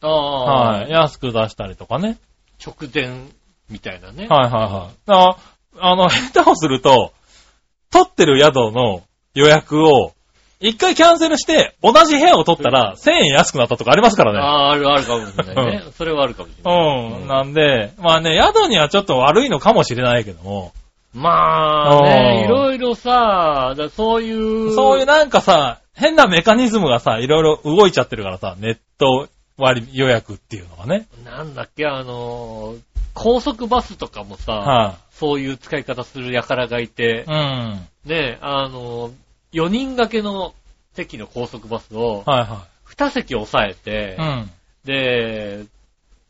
[0.01, 2.17] ああ、はい、安く出したりとかね。
[2.63, 3.23] 直前
[3.69, 4.27] みたいなね。
[4.27, 5.09] はいはいはい。
[5.09, 5.38] だから
[5.82, 7.13] あの、下手をすると、
[7.91, 9.03] 取ってる宿の
[9.34, 10.13] 予約を、
[10.59, 14.39] 一回キャンセルして、同じ部屋を取ったら、1000円安くなったとかありますからね。
[14.39, 15.84] ああ、あるあるかもしれないね。
[15.95, 17.21] それはあるかもしれない。
[17.21, 17.27] うん。
[17.27, 20.73] なんで、まあね、宿にはちょっと悪いのかもしれないけども、
[21.13, 24.75] まあね、うんいろいろさ、だそういう。
[24.75, 29.27] そういうなんかさ、変なメカニズムがさ、いろいろ動いちゃってるからさ、ネット
[29.57, 31.07] 割予約っていうのがね。
[31.25, 32.80] なんだっけ、あのー、
[33.22, 37.88] 高速バスとかもさ、はそういう使い方する輩がいてい、、うん。
[38.05, 39.11] ね、あのー、
[39.51, 40.53] 4人掛けの
[40.93, 44.22] 席の高速バスをはいは2席押さえてい。
[44.22, 44.51] う、ん。
[44.86, 45.65] で、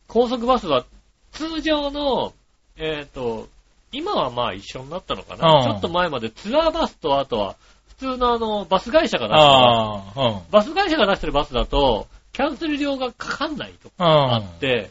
[0.07, 0.83] 高速バスは
[1.31, 2.33] 通常の、
[2.75, 3.47] えっ、と、
[3.91, 7.55] 今はまあ一緒になったのかな、うんちょっと前までツアーバスとあとは
[7.89, 10.41] 普通のあの、バス会社が出してるああ、うん。
[10.49, 14.33] バス会社が出してるバスだと、キャンセル料がかかんないとかうん。
[14.33, 14.89] あって、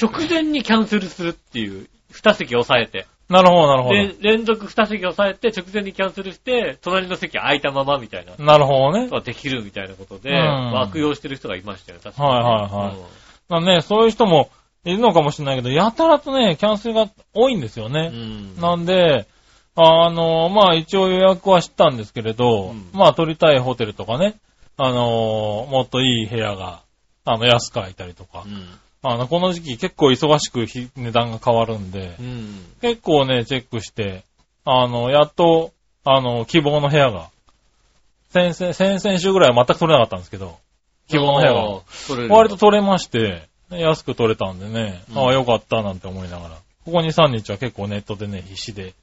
[0.00, 3.06] 直前にキャンセルするっていう、2席押さえて。
[3.28, 8.32] なるほど、なるほで、連続2席押さえて、直前にキャンセルして、隣の席空いたままみたいな。
[8.36, 8.44] ど。
[8.44, 9.08] なるほどね。
[9.08, 13.02] ができるみたいなことで、うん悪用してる人がいましたよ、確かに、はいはいはいうん
[13.48, 14.50] まあね、そういう人も
[14.84, 18.08] いるのかもしれないけど、やたらとね、キャンセルが多いんですようね。
[18.08, 18.56] ん。
[18.60, 19.26] なんで、
[19.74, 24.34] あの、まあ一応予約はしたんですけれど、うんまあ取りたいホテルとかね、
[24.76, 26.82] あの、もっといい部屋が、
[27.24, 28.68] あの、安く空いたりとかう、ん。
[29.02, 32.64] あの、この時期結構忙しくひ値段が変わるんでう、ん。
[32.80, 34.24] 結構ね、チェックして、
[34.64, 35.72] あの、やっと、
[36.04, 37.30] あの、希望の部屋が、
[38.30, 40.58] 先々、先々週ぐらいは全く取れなかったんですけど、
[41.08, 48.94] 希望の部屋が、割と取れまして、安く取れたんでね、うんああ、よかったなんて思いながら、ここ2、3日は結構ネットでね、必死で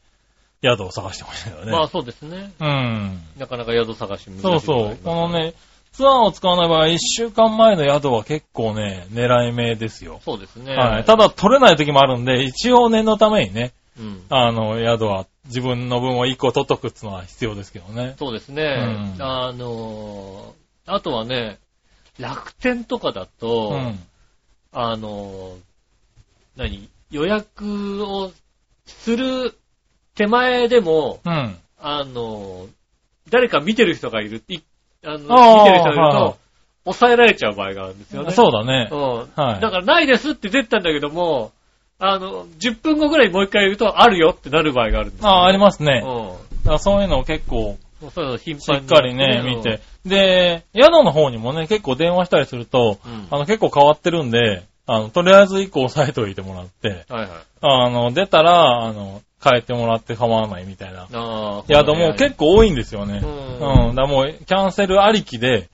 [0.63, 1.71] 宿を探してましたよね。
[1.71, 2.51] まあそうですね。
[2.59, 3.21] うん。
[3.37, 4.97] なかなか宿探し難しいそうそう。
[4.97, 5.33] この。
[5.33, 5.53] ね、
[5.99, 10.21] ツアーを使わない場合、1週間前の宿は結構ね、狙い目ですよ。
[10.23, 10.73] そうですね。
[10.73, 11.03] はい。
[11.03, 14.21] ただ取れない時もあるんで、一応念のためにね、うん。
[14.29, 18.15] あの、宿は自分の分を1個取っとくっていうのは必要ですけどね。
[18.17, 18.63] そうですね。
[18.63, 21.59] うんあのー、あとはね、
[22.17, 23.99] 楽天とかだと、うん。
[24.71, 25.57] あのー、
[26.55, 28.31] 何予約を
[28.85, 29.53] する
[30.15, 31.57] 手前でも、うん。
[31.77, 32.67] あの、
[33.29, 34.59] 誰か見てる人がいる、い
[35.05, 36.37] あの、見てる人がいるはいはいと、
[36.85, 38.31] 抑えられちゃう場合があるんですよね。
[38.31, 38.89] そうだね。
[38.91, 39.17] うん。
[39.35, 41.51] はいだからないですって出てたんだけども、
[41.99, 46.01] あの、10分後ぐらいもう一回言うと、あるよってなる場合があるんですよ、ああ、ありますすね。
[46.03, 48.11] うだからそういうのを結構、ん。
[48.11, 48.87] そういうの頻し繁に。
[48.87, 49.81] っかりね、見て。
[50.05, 53.27] で、宿の方にもね、結構電話したりすると、うん。
[53.29, 57.29] あの、結構変わってるんで、あの、とりあえず1個押さえておいてもらって、はいはい。
[57.61, 61.63] あの、出たら、あの、変えてもらって構わないみたいなああ。
[61.67, 63.21] 宿も結構多いんですよね。
[63.23, 63.95] ううんん。
[63.95, 65.69] だもう、キャンセルありきで、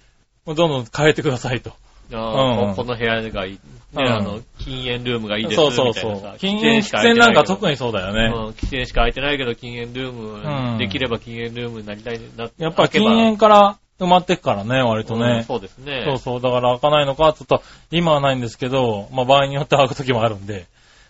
[0.45, 1.71] どんどん変えてくださいと。
[2.13, 3.53] ああ、うんこの部屋がいい。
[3.53, 3.59] ね、
[3.93, 6.37] うんあの、禁煙ルームがいいですそうそうみたいなさそう。
[6.37, 8.31] 禁煙、喫煙なんか特にそうだよね。
[8.35, 12.49] うん、喫煙しか空いてないけど、禁煙ルーム、うんできれば禁煙ルームになりたいな。
[12.57, 15.43] やっぱり禁煙から埋まってくからね、割とうんね。
[15.47, 16.03] そうですね。
[16.05, 16.41] そうそう。
[16.41, 20.65] だから開かないのかって言ったら、今はないんですけど、まあ場合によっては開く時もあるんで、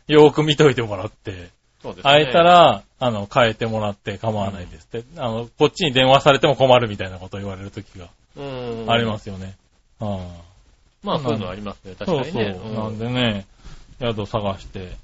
[0.08, 1.49] よーく見といてもらって、
[1.86, 2.12] そうですね。
[2.12, 5.04] 開いたら、あの、変えてもらって構わないですって。
[5.18, 9.56] あの、こっちに電話されても困るみたいなことを言われる時がうん、ありますよね。
[10.02, 10.28] うん
[11.04, 11.94] まあ、そういうのありますね。
[11.94, 12.34] 確そうそう。
[12.34, 12.76] かにね。
[12.76, 13.46] なんでね、
[14.02, 14.98] 宿探して、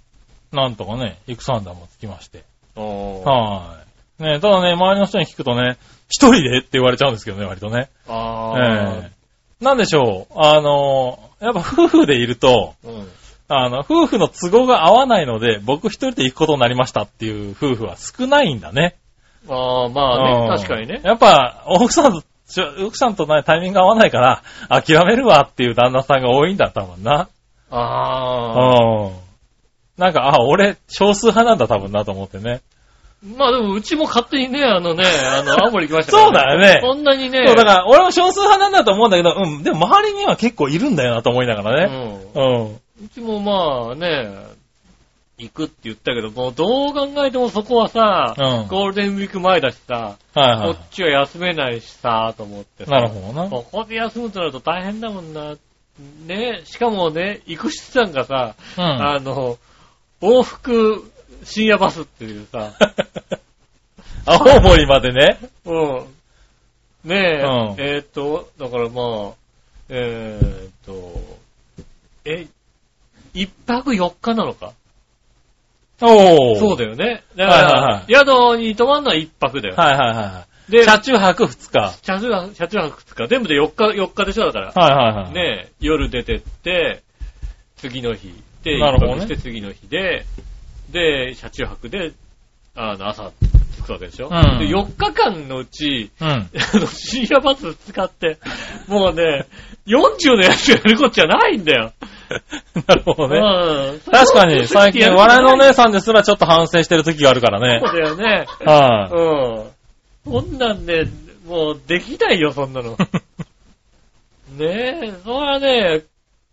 [0.51, 2.43] なんとかね、イクサンダーもつきまして。
[2.75, 3.77] おーは
[4.19, 4.23] い。
[4.23, 5.77] ね、ただね、周りの人に聞くとね、
[6.09, 7.89] 一人でって言われちゃうんですけどね、割とね。
[8.07, 13.07] あええなんでしょう、あの、やっぱ夫婦でいると、ーうん。
[13.53, 18.95] あの、夫婦の都合が合わないので、僕一人で行くことになりましたっていう夫婦は少ないんだね。
[19.49, 21.01] ああ、まあね、うん確かにね。
[21.03, 27.27] やっぱ、奥さんと、ちょ奥さんとね、タイミング合わないから、諦めるわっていう旦那さんが多いんだ、多分な。
[27.69, 29.07] ああ。
[29.07, 29.11] うん。
[29.97, 32.61] なんか、あ、俺、少数派なんだ、多分なと思ってね。
[33.23, 37.45] まあでも、うちも勝手にね、あのね、あの、青森行きましたから、そうだよねそんなにね。
[37.45, 42.31] そう、だから、俺も少数派なんだと思うんだけど、うん、でも周りには結構いるんだよなと思いながらね。
[42.35, 42.61] うん。
[42.63, 42.81] うん。
[43.03, 44.29] うちもまあね、
[45.37, 52.85] 行くって言ったけど、もうどう考えてもそこはさ、うんゴールデンウィーク前だしさ、はいはこっちは休めないしさ、と思ってい。
[52.85, 52.91] さ。
[52.91, 53.49] なるほどな。
[53.49, 55.55] ここで休むとなると大変だもんな。
[56.25, 58.83] ね、しかもね、行く手段がさ、うん。
[58.83, 59.57] あの、
[60.21, 61.11] 往復
[61.43, 62.73] 深夜バスっていうさ、
[64.25, 65.39] 青森までね。
[65.65, 66.05] うん。
[67.03, 69.33] ねえ、うんえーっと、だからまあ、
[69.89, 71.19] えーっと、
[72.25, 72.47] え、
[73.33, 74.73] 一泊四日なのか？
[76.01, 76.59] おー。
[76.59, 77.23] そうだよね。
[77.35, 79.75] だから、はいはい宿に泊まるのは一泊だよ。
[79.75, 80.85] はいはいはで、い。
[80.85, 81.97] 車中泊2日。
[82.01, 83.27] 車中泊、車中泊2日。
[83.27, 84.71] 全部で4日、4日でしょだから。
[84.73, 85.33] はいはいはい。
[85.33, 87.03] ね夜出てって、
[87.77, 90.25] 次の日で、なるほどね一泊して次の日で、
[90.91, 92.11] で、車中泊で、
[92.75, 93.31] あの、朝
[93.77, 96.27] 着くわけでしょ、うんで、4日間のうち、うん。
[96.27, 98.37] あの、深夜バス使って、
[98.87, 99.45] もうね、
[99.87, 101.91] 40のやつがやるこっちゃないんだよ。
[102.87, 103.37] なるほどね。
[103.37, 103.99] うん。
[104.11, 105.73] 確かに、最近、笑いのお姉ね。
[105.73, 107.91] さんですらちょっと反省してる時があるからねそ。
[107.91, 108.45] うだよね。
[108.65, 110.31] はい。
[110.31, 110.41] うん。
[110.41, 111.05] そんなんね、
[111.45, 112.97] もうできないよ、そんなの。
[114.57, 116.01] ねえ、それはね、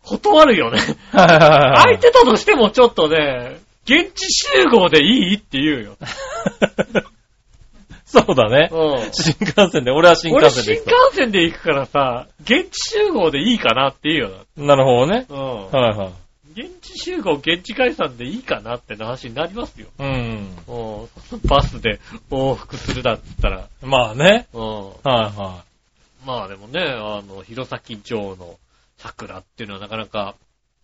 [0.05, 0.79] 断るよね。
[1.12, 5.97] はいはいはい相手だとしてもちょっとね、現地集合でいいって言うよ。
[8.11, 8.70] そうだね。
[8.72, 9.12] うん。
[9.12, 14.62] 新幹線で、俺は新幹線で行く幹線で行くからさ、現地集合でいいかなって言うよと。
[14.62, 15.26] なるほどね。
[15.28, 15.36] な。
[15.36, 15.66] うん。
[15.70, 16.11] はいはい。
[16.61, 19.88] 現地集合、現地解散でいいかなって話になりますよ。
[19.98, 20.56] うん。
[20.66, 21.09] うん。
[21.44, 22.00] バスで
[22.30, 23.68] 往復するだって言ったら。
[23.82, 24.46] まあね。
[24.54, 24.86] うん。
[24.86, 25.64] はいは
[26.24, 28.56] まあでもね、あの、弘前城の
[28.96, 30.34] 桜っていうのはなかなか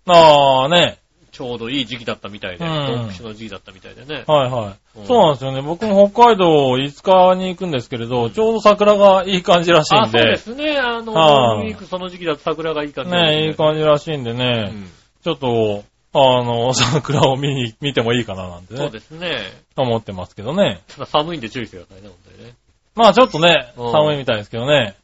[0.07, 0.11] い。
[0.11, 0.99] ああね。
[1.35, 4.23] ちょうどいい時期だったみたいで、うん東北の時期だったみたいでね。
[4.29, 5.01] はいはい。
[5.01, 5.63] うんそうなんですよね。
[5.63, 10.37] 僕も北海道5日に行くんですけれど、ちょうど桜がいい感じらしいあ、んそうでで。
[10.37, 10.79] すね。
[10.79, 14.91] あの、はいゴールデンウィークその時期だと桜がいい感じねいい感じらしいんでうね、ん
[15.25, 15.83] ちょっと、
[16.13, 19.39] あの、 桜を見に、見てもいいかななんてそうね、ですね。
[19.77, 20.83] 思ってますけどね。
[20.89, 22.55] ただ寒いんで注意してくださいね、本当にね。
[22.95, 24.95] まあちょっとねうん、寒いみたいですけどね。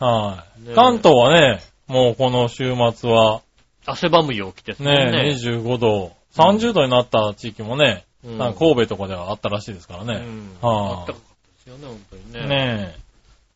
[0.00, 0.68] はい。
[0.68, 3.42] ね関東はね、もうこの週末は、
[3.86, 5.10] 汗ばむ陽気ですね。
[5.10, 10.14] ね、25度、30度になった地域もね、うん神戸とかではあったらしいですからね。
[10.14, 10.56] うん。
[10.60, 11.24] はああったかで
[11.62, 12.48] すよね、本当にね。
[12.48, 13.06] ねえ。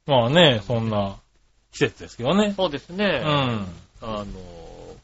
[0.06, 1.16] まあね、そんな
[1.72, 2.54] 季節ですけどね。
[2.56, 3.04] そうですね。
[3.04, 3.66] うん。
[4.02, 4.26] あの、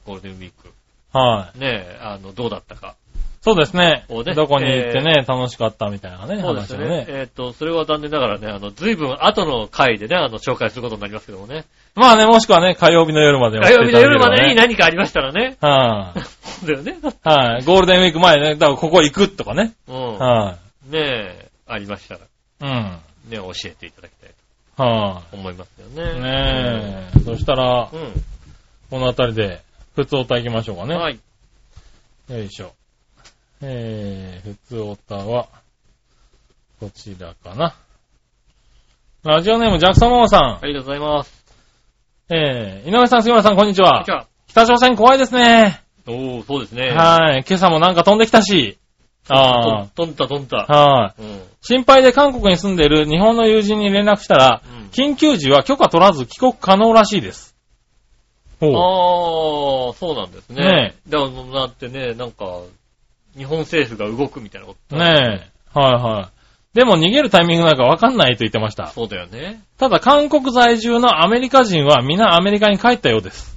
[0.04, 0.72] ゴールデンウィーク。
[1.12, 1.58] はい。
[1.58, 2.94] ねあの、どうだったか。
[3.46, 4.04] そうですね。
[4.08, 6.84] そうねどこに行ってね、楽しかったみたいなね、そうですね。
[6.84, 7.06] 話をね。
[7.06, 11.64] えっ、と、それは残念ながらね、あの、随分後の回でね、あの、紹介することになりますけどもね。
[11.94, 14.54] まあね、もしくはね、火曜日の夜まで火曜日の夜までにね。
[14.56, 15.58] 何かありましたらね。
[15.60, 16.20] はい、
[16.66, 16.98] そうだよね。
[17.22, 19.74] はい、ゴールデンウィーク前ね、だからここ行くとかね。
[19.86, 20.18] うん。
[20.18, 20.56] は
[20.90, 22.22] ねえ、ありましたら、い、
[22.62, 22.98] うん。
[23.30, 24.30] ね、教えていただきたい
[24.76, 26.20] はと思いますよい、ね。
[26.20, 27.20] ねえ。
[27.24, 27.96] そしたら、う
[28.90, 29.60] この辺りで、
[29.94, 30.88] 普通歌行きましょうかん。
[30.88, 30.96] ね。
[30.96, 31.20] はい。
[32.28, 32.72] よいしょ。
[33.62, 35.48] えー、普通歌は、
[36.78, 37.74] こちらかな。
[39.24, 40.58] ラジオネームジャクソンママさん。
[40.62, 41.44] ありがとうございます。
[42.28, 44.12] えー、井上さん、杉村さん、こんにちはじ。
[44.12, 45.80] ゃあ、北朝鮮怖いですね。
[46.06, 46.90] おー、そうですね。
[46.90, 47.44] はい。
[47.48, 48.78] 今朝もなんか飛んできたし。
[49.28, 49.86] ああ。
[49.94, 50.58] とんたとんた。
[50.58, 51.22] はい。
[51.22, 51.42] うん。
[51.62, 57.54] 心配で韓国に住んでいる日本の友人に連絡したら、うん緊急時は許可取らず帰国可能らしいです。
[58.60, 58.70] ほう。
[58.70, 60.64] ああ、そうなんですね。
[60.64, 62.62] ねだから、だってね、なんか、
[63.36, 64.96] 日本政府が動くみたいなこと。
[64.96, 65.78] ねえ。
[65.78, 66.36] はいはい。
[66.76, 68.88] でも逃げるタイミングなんかわかんないと言ってました。
[68.88, 69.62] そうだよね。
[69.78, 73.56] ただ韓国在住のアメリカ人は皆アメリカに帰ったようです。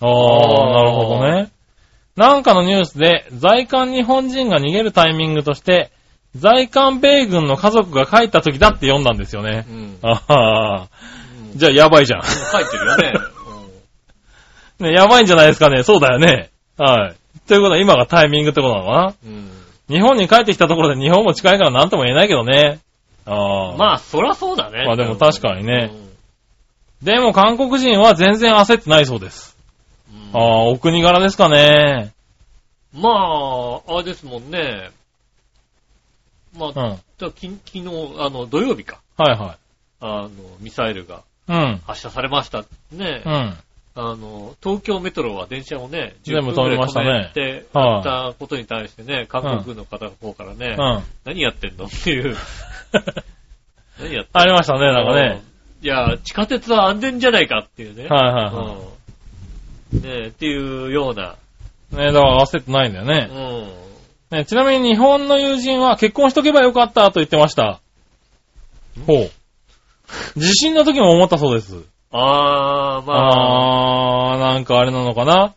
[0.00, 1.50] ああ、なるほどね。
[2.16, 5.90] なんかのニュースで在韓日本人が逃げるタイミングとして、
[6.36, 9.72] 在韓米軍の家族が帰った時だって読んだんですよねう。
[9.72, 9.98] ん。
[10.02, 10.88] ああ、
[11.52, 12.22] うんじゃあやばいじゃん。
[12.22, 13.14] 書いてるよね。
[14.90, 15.82] ね、やばいんじゃないですかね。
[15.82, 16.50] そうだよね。
[16.76, 17.16] はい。
[17.46, 19.14] ということは今がタイミングってことなのかな？
[19.24, 19.32] うん。
[19.32, 19.50] うん
[19.88, 22.78] 日本に帰ってきたところで日本も近いから何とも言えないけどね。
[23.24, 23.76] ああ。
[23.78, 24.84] まあ、そらそうだね。
[24.84, 26.08] まあでも確かにねうん
[27.06, 29.56] でも韓国人は全然焦ってないそうです。
[30.12, 32.12] うんああ、お国柄ですかね。
[32.92, 34.90] まあ、あれですもんね。
[36.54, 36.76] まあ、うん。
[36.76, 37.86] はいじゃあき昨日、
[38.18, 39.00] あの、土曜日か。
[39.16, 39.56] は
[40.00, 40.28] あの、
[40.60, 41.52] ミサイルがい。
[41.52, 41.80] うん。
[41.86, 42.64] 発射されました。
[42.92, 43.22] ね。
[43.24, 43.56] うん。
[44.00, 51.02] あの、東京メトロは電車をね、全部通りましたね10分ぐらい止めて、はいあったことに対してね、韓国軍の方の方からね、うん。
[51.24, 52.36] 何やってんのっていう。
[53.98, 54.40] 何やってんの？
[54.40, 55.42] ありましたね、なんかね。
[55.82, 58.06] いや、地下鉄は安全じゃないかっていうね。
[58.06, 58.76] はいはいは
[59.94, 60.00] うん。
[60.00, 61.34] ねっていうような。
[61.92, 61.96] い。
[61.96, 63.24] ねだから焦ってないんだようね。
[64.34, 64.38] ん。
[64.38, 67.80] ねちなみに日本の友人は結婚しとけばよかったと言ってました。
[69.08, 69.30] ほう。
[70.36, 71.97] 地震の時も思ったそうです。
[72.10, 74.32] あー、まあ。
[74.32, 75.54] あー、なんかあれなのかな？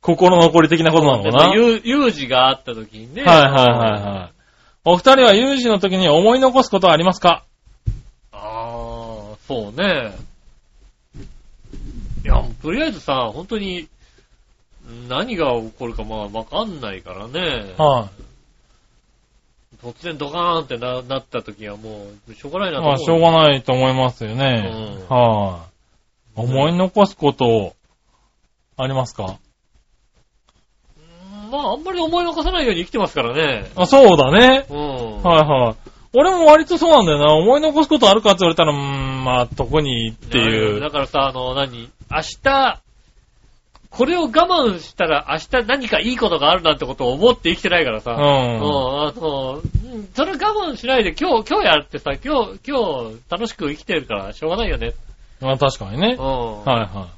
[0.00, 3.22] 心残り的なことなのかでなも有有事があった時にね。
[3.22, 4.40] はいはいはいはい。
[4.86, 7.44] お二人は有事の時に思い残すことはありますか？
[8.32, 10.16] あー、そうね。
[12.24, 13.88] いや、とりあえずさ、本当に、
[15.08, 17.74] 何が起こるかまあわかんないからね。
[17.76, 18.08] は
[19.82, 22.72] 突然ドカーンってななった時はもう、しょうがないい。
[22.72, 22.96] なと思う。
[22.96, 24.70] まあ、しょうがないと思いますよね。
[25.10, 25.69] うんはい。
[26.40, 27.74] 思い残すこと、
[28.76, 29.38] ありますか？
[31.50, 33.70] まあ、あんまり思い残さないように生きてますからね。
[33.74, 34.66] あ、そうだね。
[34.70, 35.22] うん。
[35.22, 35.76] はいはい。
[36.12, 37.32] 俺も割とそうなんだよな。
[37.34, 40.80] 思い残すことあるかって言われたら、うーん、まあ、特にっていう。
[40.80, 41.90] だからさ、あの、何？
[42.10, 42.80] 明日、
[43.90, 48.12] これを我慢したら明日何かいいことがあるなんてことを思って生きてないからさ。
[48.12, 48.22] うんうん、
[49.08, 54.94] あの、うんそれ我慢しないで今日、今日やってさ、今日、今日楽しく生きてるからしょうがないよね。
[55.40, 56.22] まあ確かにねう。
[56.22, 56.64] ん。
[56.64, 57.08] はいは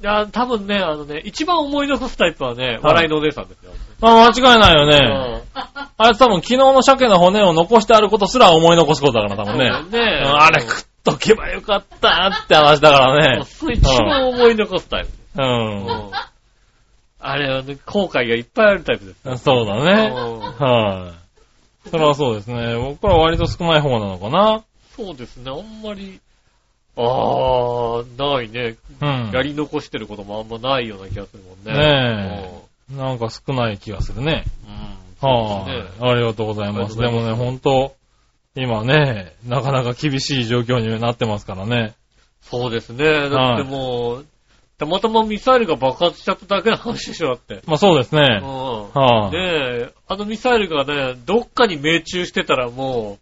[0.00, 0.02] い。
[0.02, 3.72] いや、多分ね、あのね、一番思い残すタイプはね、笑いのお姉さんですよ。
[4.00, 5.42] まあ間違いないよね。
[5.54, 5.62] うん
[5.98, 9.70] あれ多分昨日の鮭の骨を残してあることすら思い残すことだから多分ね。
[9.90, 13.44] ねうんあれ食っとけばよかったって話だからね。
[13.46, 15.10] それ一番思い残すタイプ。
[15.36, 15.42] う。
[15.42, 16.10] うんん
[17.18, 19.44] あれはね、後悔がいっぱいあるタイプです。
[19.44, 20.12] そうだね。
[20.14, 21.12] うんは
[21.86, 21.88] い。
[21.88, 22.76] それはそうですね。
[22.76, 24.64] 僕は割と少ない方なのかな。
[24.96, 26.20] そうですね、あんまり、
[26.96, 28.76] あー、ないね。
[29.00, 29.30] うん。
[29.32, 31.72] やり残してることもあんまないような気がするもんね。
[31.72, 34.44] ねなんか少ない気がするね。
[35.22, 35.28] うん。
[35.28, 36.10] はそうですねい。
[36.10, 36.96] ありがとうございます。
[36.96, 37.94] でもね、ほんと、
[38.54, 41.94] 今ね、なかなか厳しい状況になってますからね。
[42.40, 43.28] そうですね。
[43.28, 44.26] だってもう、
[44.78, 47.62] たまたまミサイルが爆発しちゃっただけの話でしょ、だって。
[47.66, 48.40] まあそうですうね。
[48.40, 48.42] ん。
[48.42, 53.18] はい、ねえ、あのミサイルがね、どっかに命中してたらも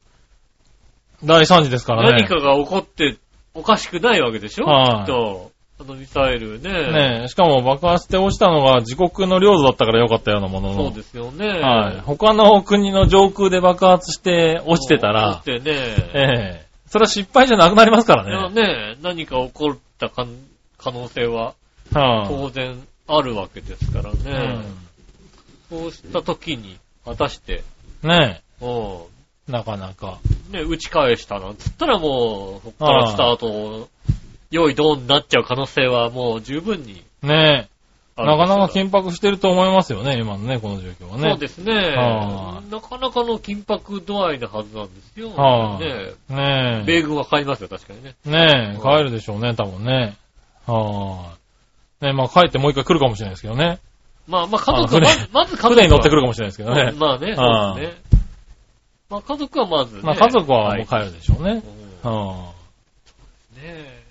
[1.24, 2.22] 大惨事ですかう、らね。
[2.22, 3.16] 何かが起こって
[3.54, 4.66] おかしくないわけでしょ？
[4.66, 5.52] はいきっと。
[5.80, 6.70] あのミサイルね。
[6.70, 10.84] ねえ、しかも爆発して落ちたのが自国の領土だったからよかったようなものの。
[10.84, 11.48] そうですよね。
[11.48, 12.00] はい。
[12.00, 15.76] 他の国の上空で爆発して落ちてたら落、ちてね。
[16.14, 18.54] ええそれは失敗じゃなくなりますからね。
[18.54, 20.28] ね、何か起こったかん
[20.78, 21.54] 可能性は
[21.92, 24.20] はい、当然あるわけですからうね。
[24.20, 24.64] ん
[25.70, 27.64] そうした時に、果たして、
[28.04, 29.06] ねうんえ、
[29.48, 30.18] なかなか。
[30.50, 33.88] ね、打ち返したなんつったらもう、そっからスタート、
[34.50, 37.68] 良いドーンになっちゃう可能性はもう十分にね
[38.16, 41.30] え、なかなか緊迫してると思いますよね、今のね、この状況はね。
[41.30, 41.72] そうですね。
[41.74, 45.30] はなかなかの緊迫度合いのはずなんですよ。
[45.30, 46.84] はねねえ。
[46.86, 48.14] 米軍は帰りますよ、確かにね。
[48.24, 50.16] ねえ、はい帰るでしょうね、多分ね。
[50.66, 52.06] はーい。
[52.06, 53.80] ねえ、まあ帰ってもう一回来るかもしれないですけどね。
[54.28, 55.70] まあまあ家族ままず家族は。
[55.70, 56.92] 船に乗ってくるかもしれないですけどね。
[56.96, 58.23] まあね、あそうですね。
[59.10, 60.02] まあ家族はまずね。
[60.02, 61.04] まあ家族はもう帰る。
[61.06, 61.62] るでしょうね。
[62.04, 62.52] うんは
[63.54, 64.04] ねえ。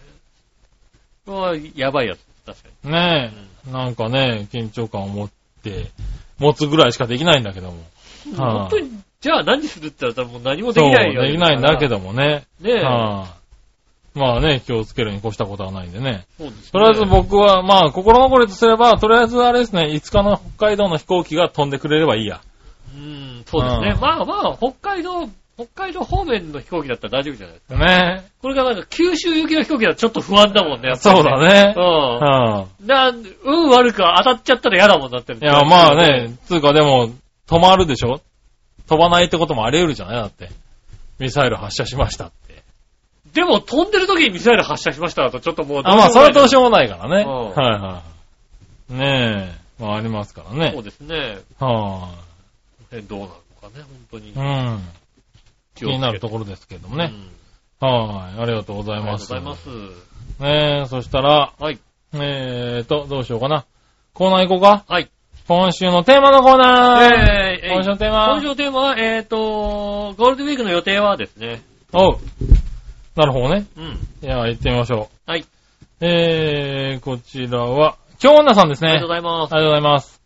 [1.26, 2.92] これはやばいやつ、確かい。
[2.92, 3.34] ね
[3.68, 5.30] え、なんかね、緊張感を持っ
[5.64, 5.92] て、
[6.38, 7.78] 持つぐらいしかできないんだけども。
[8.26, 8.36] に。
[8.36, 8.92] はい本当に、
[9.22, 11.24] じゃあ何するって言ったらもう何もできないよ。
[11.24, 11.88] できないんだけ。
[11.88, 12.44] どもね。
[12.60, 12.84] ねえ。
[12.84, 13.28] は
[14.16, 14.20] い。
[14.20, 16.26] まあね、気をつけるに越したことはないんでね。
[16.38, 22.42] そうですねとりあえず僕は、まあ、心残りとすれば、とりあえずあれですね、5日の北海道の飛行機が飛んでくれればいいや。
[23.44, 23.98] うん、そうですねう。
[23.98, 27.86] んまあまあ、北海道、北海道方面の飛行機だったら大丈夫じゃないですか。
[27.86, 31.74] ねこれがなんか九州行きの飛行機だとちょっと不安だもんね、やっぱり、そうだね。
[31.78, 31.84] うん。
[31.84, 32.88] うん。
[32.88, 33.12] な、
[33.44, 35.40] 運悪く当たっちゃったら嫌だもんなってる。
[35.42, 37.10] いや、まあね、つうかでも、
[37.48, 38.22] 止まるでしょ
[38.88, 40.16] 飛ばないってこともあり得るじゃない？
[40.16, 40.50] だって。
[41.20, 42.64] ミサイル発射しましたって。
[43.34, 47.24] でも飛んでる時にミサイル発射しましただとちょっともうどあ、まあ、それはどうしよようもないからね。
[47.28, 48.02] うんはいは
[48.92, 48.94] い。
[48.94, 49.84] ねえ。
[49.84, 50.72] まあ、ありますからうもない。
[50.72, 50.84] そねう。
[50.84, 51.40] ですね。
[51.60, 52.33] はえ
[53.02, 53.32] どうなる
[53.62, 54.34] のかね、本当にい。。
[54.34, 54.82] うん。
[55.76, 57.14] 気になるとこころですけどもろね。
[57.80, 58.42] はい。
[58.42, 59.28] ありがとうござありがとうごいます。
[59.28, 59.70] ざいます。
[60.40, 61.80] ねえ、そしたら、はい。
[62.14, 63.66] えーと、どうしようかな。
[64.14, 64.86] コーナー行こうか。
[64.88, 65.10] はい。
[65.48, 67.04] 今週のテーマのコーナー。
[67.06, 71.62] えー、今週のテーマ今週のテーマは、えっ、と、ゴールデンウィークの予定はですね。
[71.92, 72.18] おう。
[73.16, 73.66] なるほどね。
[73.76, 73.86] うん。
[74.22, 75.30] いや、行ってみましょう。
[75.32, 75.46] はい。
[76.00, 78.92] えー、こちらは、京女さんですね。
[78.92, 79.54] ありがとうございます。
[79.54, 80.22] ありがとうございます。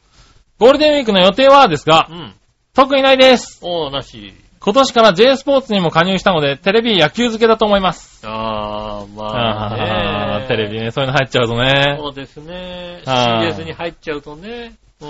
[0.60, 2.34] ゴールデンウィークの予定はですがう、ん。
[2.78, 3.58] 特にないです。
[3.64, 4.36] おー、なし。
[4.60, 8.22] 今年から J スポーツにも加入したので、テレビ野球付けだと思います。
[8.24, 11.98] あー、まあねあー、テレビね、そういうの入っちゃうとね。
[12.00, 13.02] そうですね。
[13.04, 14.76] はい CS に入っちゃうとね。
[15.02, 15.06] う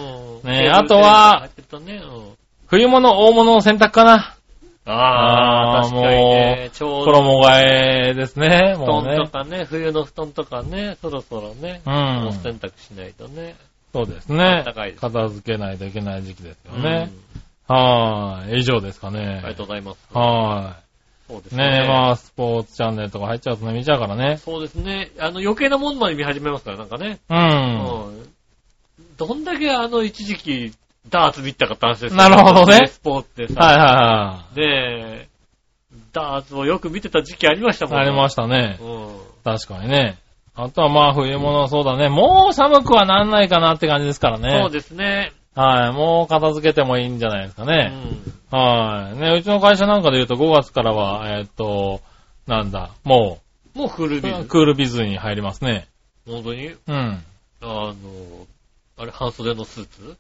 [0.48, 0.50] ん。
[0.50, 1.50] ねあとは
[1.86, 2.02] ね。
[2.06, 2.38] うん。
[2.68, 4.38] 冬物、大物の選択かな。
[4.86, 6.70] あー、あー確かにね。
[6.72, 7.62] ちょうど衣替
[8.12, 9.32] えですね、布もうね団と。
[9.32, 11.90] かね、冬の布団とかね、そろそろね、う。
[11.90, 13.58] もうん洗濯しないとね。
[13.94, 14.92] そうですね暖かい。
[14.92, 17.10] です片付けないといけない時期ですようんね。
[17.68, 18.60] はーい。
[18.60, 19.20] 以上ですかね。
[19.20, 20.08] ありがとうございます。
[20.14, 20.88] はーい。
[21.28, 21.70] そうですね。
[21.70, 24.38] ねえ、まあ、スポーツチャンネルとか入っちゃうとね、見ちゃうからね。
[24.38, 25.12] そうですね。
[25.20, 27.20] あの、余計なものまで見始めますから、なんかね。
[27.30, 28.08] うん。
[28.08, 28.30] うん。
[29.18, 30.74] どんだけあの、一時期、
[31.10, 33.62] ダーツ見たかって話ですよなるほどねスポーツってさ。
[33.62, 35.28] はいはねえ、
[36.12, 37.98] ダーツをよく見てた時期ありましたいはい。
[37.98, 38.78] もんありましたね。
[38.82, 39.18] うん。
[39.44, 40.18] 確かにね。
[40.56, 42.10] あとはまあ、冬物そうだね。
[42.10, 44.60] もう寒くはなんないかなって感じですからね。
[44.64, 45.32] そうですね。
[45.58, 45.92] はい。
[45.92, 47.92] もう片付けてもいいんじゃないですかうね。
[48.52, 48.56] ん。
[48.56, 49.18] はい。
[49.20, 52.02] ね、うちの会社なんかで言うと5月からは、えーっと、
[52.46, 53.40] なんだ、も
[53.74, 54.44] もうフルう、ビズ。
[54.46, 55.88] クールビズに入りますね。
[56.28, 56.68] 本当に？
[56.68, 57.24] うん。
[57.62, 57.94] あの、
[58.98, 60.16] あれ、半袖のスーツ？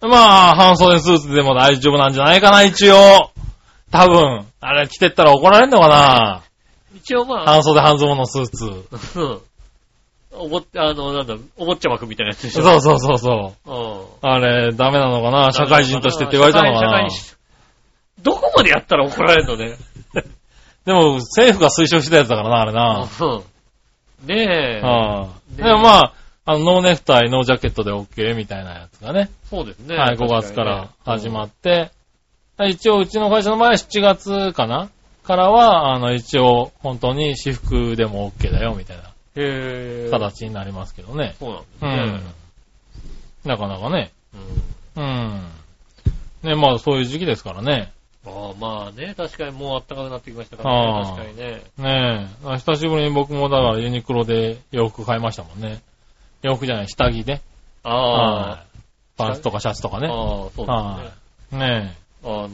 [0.00, 3.30] まあ、半袖スーツでも大丈夫なんじゃないかな、一応。
[3.90, 4.46] 多分。
[4.60, 6.42] あれ着てったら怒られんのかな
[6.94, 9.47] 一応まあ、半袖半ズボンのスーツ。
[10.32, 10.40] うん。
[10.40, 12.62] おぼ、あの、なんだ、お坊ちゃまくみたいなやつでしょ。
[12.62, 13.70] そうそうそうそう。
[13.70, 14.30] うん。
[14.30, 15.52] あれ、ダメなのかな？
[15.52, 16.80] 社会人としてって言われたのかな？
[16.80, 17.38] 社会社会
[18.22, 19.76] どこまでやったら怒られるのね？
[20.84, 23.08] でも、政府が推奨したやつだからな、あれな。
[23.20, 24.26] うん。
[24.26, 24.80] ねえ。
[25.56, 26.12] でもまあ、
[26.44, 29.30] あの、ノーネクタイ、ノージャケットで OK みたいなやつがね。
[29.50, 29.96] そうですね。
[29.96, 31.90] はい、5月から始まっって、
[32.66, 34.88] 一応うちの会社の場合は7月かな？
[35.24, 39.07] からは、あの、一応、本当に私服でも OK だよ、みたいなて。
[40.10, 41.34] 形になりますけどね。
[41.38, 42.22] そうなんですね
[43.44, 43.50] うん。。
[43.50, 44.12] なかなかね。
[44.96, 45.02] うん。
[45.02, 45.42] うん。
[46.42, 47.92] ね、まあそういう時期ですからね。
[48.26, 51.08] ああ、まあね、確かにもう暖かくなってきましたからああね。
[51.10, 51.62] 確かにね。
[51.78, 52.56] ねえ。
[52.58, 55.80] 久しぶりに僕もだからユニクロで洋服買いましたもんね。
[56.42, 57.40] 洋服じゃない、下着ね。
[57.82, 58.68] あはい
[59.16, 60.00] パンツとかシャツとかあ。
[60.00, 60.08] ね。
[60.08, 60.66] ああ、そうですね。
[60.66, 61.12] は
[61.52, 61.58] い。
[61.58, 62.50] ねあの、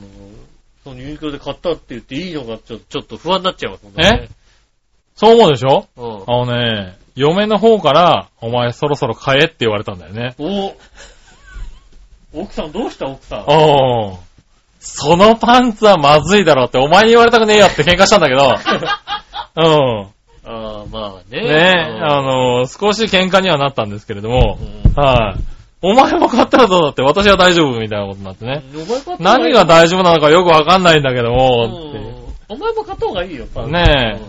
[0.82, 4.28] そのユニクロで買ったって言っていいのかちょちょっと不安になっちゃいますもんね。
[5.16, 5.86] そう思うでしょ？
[5.96, 6.22] うん。
[6.26, 10.34] あのね、嫁の方から、お前そろそろ買えって言われたんだよね。
[10.38, 10.74] お
[12.32, 13.44] 奥さんどうした奥さん？
[13.46, 14.16] おー。
[14.80, 18.42] そのパンツはまずいだろって、お前に言われたくねえよって喧嘩したんだけど。
[19.56, 20.08] うん。
[20.46, 21.40] ああ、まあね。
[21.42, 25.40] ねあの、少し喧嘩にはなったんですけれどもう、んはい。
[25.80, 28.62] お前も買ったらどうだって、私は大丈夫みたいなことになってね。
[29.20, 32.14] 何が大丈夫なのかよくわかんないんだけども、ってうん
[32.48, 34.20] お前も買った方がいいよ、パンツね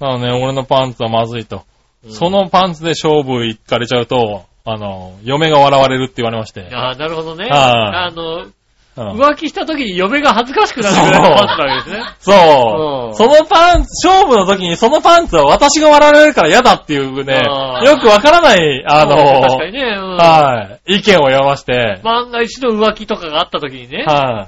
[0.00, 1.56] えあのね、俺のパンツはまずいと。
[1.56, 6.68] うんそのパンツで勝負行かれちゃうと、あの、嫁が笑われるって言われまして。
[6.70, 7.44] ああ、なるほどね。
[7.44, 8.54] はいあの、うん
[8.96, 12.04] 浮気した時に嫁が恥ずかしくなるぐらいのパンツなわけですね。
[12.20, 13.10] そうう。
[13.10, 19.80] んそのパンツ、勝負の時にそのパンツは私が笑われるから嫌だっていうねあ、ーよくわからない、あうんの、確かにね。
[19.80, 24.04] うんはい、意見を言わまして、万が一の浮気とかがあった時にね。
[24.06, 24.46] は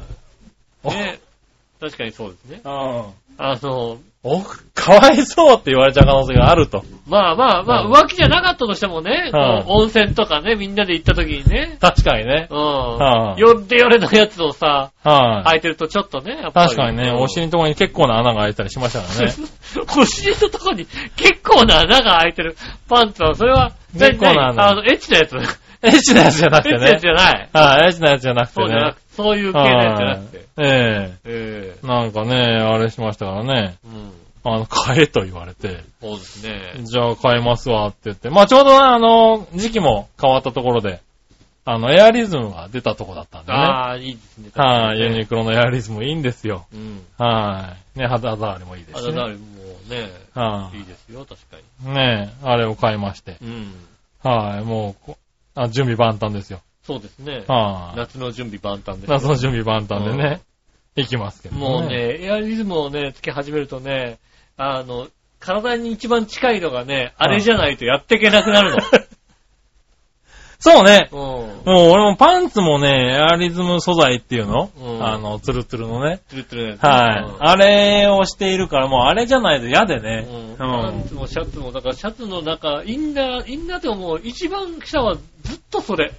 [0.84, 1.18] い、ね
[1.80, 2.60] 確かにそうですね。
[2.64, 3.04] うん
[3.38, 4.42] あの、お、
[4.74, 6.84] かわいそうって言われちゃう可能性があると。
[7.06, 9.30] まあまあまあ、うん浮気じゃなかったとしてもね、
[9.66, 12.48] 温泉とかね、みんなで行った時にね、確かにね。
[12.50, 12.58] うん。
[12.58, 16.66] はってよれのやつをさ、はい、履いてるとちょっとね、やっぱり。
[16.70, 19.34] 確かにね、お尻のところに結構な穴が開いたりしましたからね。
[19.96, 22.56] お尻のとこに結構な穴が開いてる
[22.88, 25.36] パンツは、それは、結構な穴何あの、エッチなやつ。
[25.82, 27.00] エエッチなやつじゃなくてッチなやつね。
[27.00, 27.48] じゃない。
[27.52, 29.00] はい、エッチなやつじゃなくてねそうじゃなく。
[29.10, 30.36] そういう系のやつじゃなくて。
[30.36, 33.76] はいえええなんかね、あれしましたからね。
[33.84, 34.52] えうん。
[34.54, 35.84] あの、買えと言われて。
[36.00, 36.84] そうですね。
[36.84, 38.30] じゃあ買いますわって言って。
[38.30, 41.00] まあちょうどねあの、時期も変わったところで、
[41.68, 43.58] あの、エアリズムが出たとこだったんでね。
[43.58, 44.50] ああ、いいですね。
[44.54, 46.66] はい、ユねニクロのエアリズムいいんですよ。
[46.72, 47.04] うん。
[47.18, 47.98] はい。
[47.98, 49.12] ね、肌触りもいいですしね。
[49.12, 49.40] あだからも
[49.88, 51.94] うね、はいいですよ、確かい。
[51.94, 53.36] ねあれを買いまして。
[53.40, 53.48] に。
[53.48, 53.74] うん。
[54.22, 55.18] はい、もうこ
[55.56, 56.60] あ、準備万端ですよ。
[56.84, 57.44] そうですね。
[57.48, 57.98] はい。
[57.98, 59.10] 夏の準備万端です。
[59.10, 60.40] 夏の準備万端でね、
[60.94, 61.60] 行きますけどね。
[61.60, 64.18] もうね、エアリズムをね、つけ始めるとね、
[64.56, 65.08] あの、
[65.40, 68.78] 体に一番近いのがね、あれじゃないとやっていけなくなるの。
[70.58, 71.08] そうね。
[71.12, 71.18] うん。
[71.18, 76.20] もう俺もパンツもね、エアリズム素材っていうの、うんあの、ツルツルのね。
[76.28, 77.36] ツルツルのやつはい。
[77.40, 80.26] あれをしているから、もうあれじゃないと嫌でね。
[80.28, 86.12] うんうんパンツもシャツも、だからシャツの中、インナー、インナーでももう一番下はずっとそれ。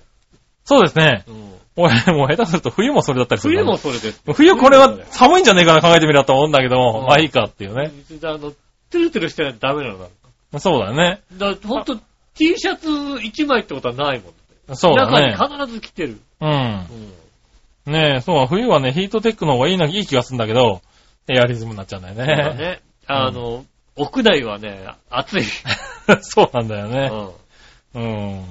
[0.64, 1.24] そうですね。
[1.28, 3.54] うん俺、もう下手すると冬もそれだったりする。
[3.54, 4.22] 冬もそれです。
[4.34, 7.92] 冬これは寒いんじゃねえかな考えてみろと思うんだけども、うんまあいいかっていうね。
[8.24, 8.52] あの、
[8.90, 10.60] ツルツルしてないとダメなのだ。
[10.60, 11.22] そうだね。
[11.34, 12.00] だほんと、
[12.38, 14.76] T シャツ1枚ってことはないもん。
[14.76, 15.32] そうだね。
[15.32, 16.20] 中に必ず着てる。
[16.42, 16.86] うん。
[17.86, 17.94] うん。
[17.94, 20.82] ねえ、そう、冬はね、ヒートテックの方がいいな、いい気がするんだけど、
[21.28, 22.58] エアリズムになっちゃうんだよそうだね。
[22.58, 22.82] ね。
[23.08, 23.66] あの、
[23.96, 25.44] 屋内はね、暑い。
[26.22, 27.12] そうなんだよね。
[27.94, 28.04] うん。
[28.04, 28.06] う
[28.40, 28.46] ん。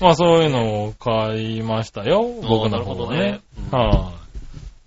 [0.00, 3.40] まあそういうのを買いましたよ、僕のなるほ方はねどね。
[3.72, 4.12] うんは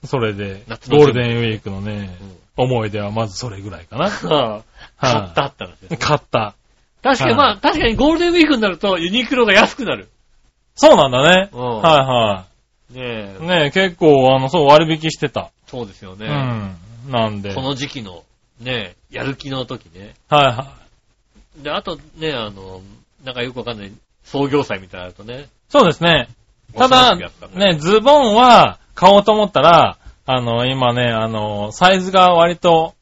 [0.03, 0.07] い。
[0.07, 4.09] それで、ゴールデンウィークのね、うん思い出はまずそれぐらいかな。
[4.09, 4.63] は
[4.99, 5.97] あ買ったって話ですね。
[5.97, 6.55] 買った。
[7.01, 10.09] はい確かにまあ、確かにゴールデンウィークになるとユニクロが安くなる。
[10.75, 11.49] そうなんだね。
[11.51, 12.45] うんは
[12.91, 13.47] ねいえはい。。
[13.47, 15.51] ねえ、結構、あの、そう、割引してた。
[15.67, 16.25] そうですよね。
[16.25, 17.11] うん。
[17.11, 17.53] なんで。
[17.53, 18.23] この時期の、
[18.59, 20.15] ねえ、やる気の時ね。
[20.29, 20.73] はいは
[21.57, 22.81] で、あとね、あの、
[23.23, 23.91] なんかよくわかんない
[24.23, 25.41] 創業祭みたいなのあるとね。
[25.41, 25.45] い。
[25.69, 26.29] そうですね。
[26.73, 32.93] ただ、恐ろしくやったねね、ズボンは買おうと思ったら、あの、今ね、あの、サイズが割と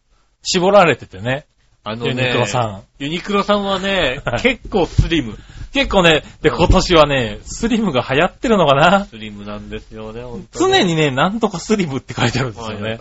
[0.43, 1.45] 絞られててね。
[1.89, 2.83] あのね、ユニクロさん。
[2.99, 5.37] ユニクロさんはねはい、結構スリム。
[5.73, 9.05] 結構ね、で、今年はね、スリムが流行ってるのかな？
[9.05, 12.99] スリムなんですよね、本当常にね、なんとかスリムって書いてあるんですよね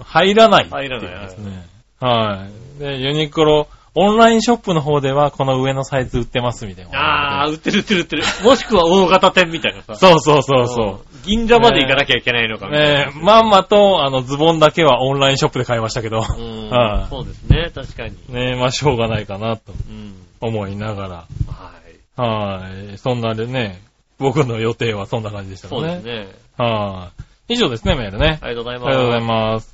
[0.00, 1.66] 入らない入らないですね。
[2.00, 2.80] はい。
[2.80, 7.44] で、ユニクロ、オンラインショップの方ではこの上のサイズ売ってますみたいな。
[7.44, 8.24] あー、売ってる売ってる売ってる。
[8.42, 9.94] もしくは大型店みたいなさ。
[9.94, 11.13] そうそうそうそう。
[11.24, 16.18] うん銀座まで行かなきゃいけないのかみたいなねえ、まんまと、あの、ズボンだけはオンラインショップで買いましたけど。
[16.18, 18.16] うん はいそうですね、確かに。
[18.28, 20.14] ねえ、まあ、しょうがないかなとうん。
[20.40, 22.18] 思いながはい。
[22.18, 22.24] ら。
[22.24, 22.98] はい。
[22.98, 23.80] そんなでね、
[24.18, 25.70] 僕の予定はそんな感じでしたね。
[25.70, 26.28] そうですね。
[26.58, 27.10] は
[27.48, 27.54] い。
[27.54, 28.38] 以上ですね、メールね。
[28.42, 28.86] ありがとうございます。
[28.86, 29.68] ありがとうございます。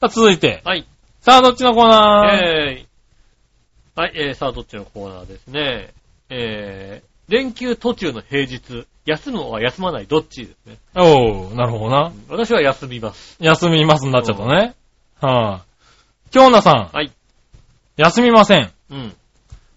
[0.00, 0.62] さあ、続いて。
[0.64, 0.86] はい。
[1.20, 2.36] さあ、どっちのコーナー？
[2.36, 5.90] えー、はい、えー、さあ、どっちのコーナーですね。
[6.30, 10.76] えー、連休途中の平日、休むは休まない、どっちですね。
[10.94, 12.12] おー、なるほどな。
[12.28, 13.36] 私は休みます。
[13.40, 14.74] 休みますになっちゃったね。
[15.20, 15.62] は
[16.28, 16.30] い。
[16.30, 16.90] 京奈さん。
[16.92, 17.10] はい。
[17.96, 18.70] 休みません。
[18.90, 19.14] うん。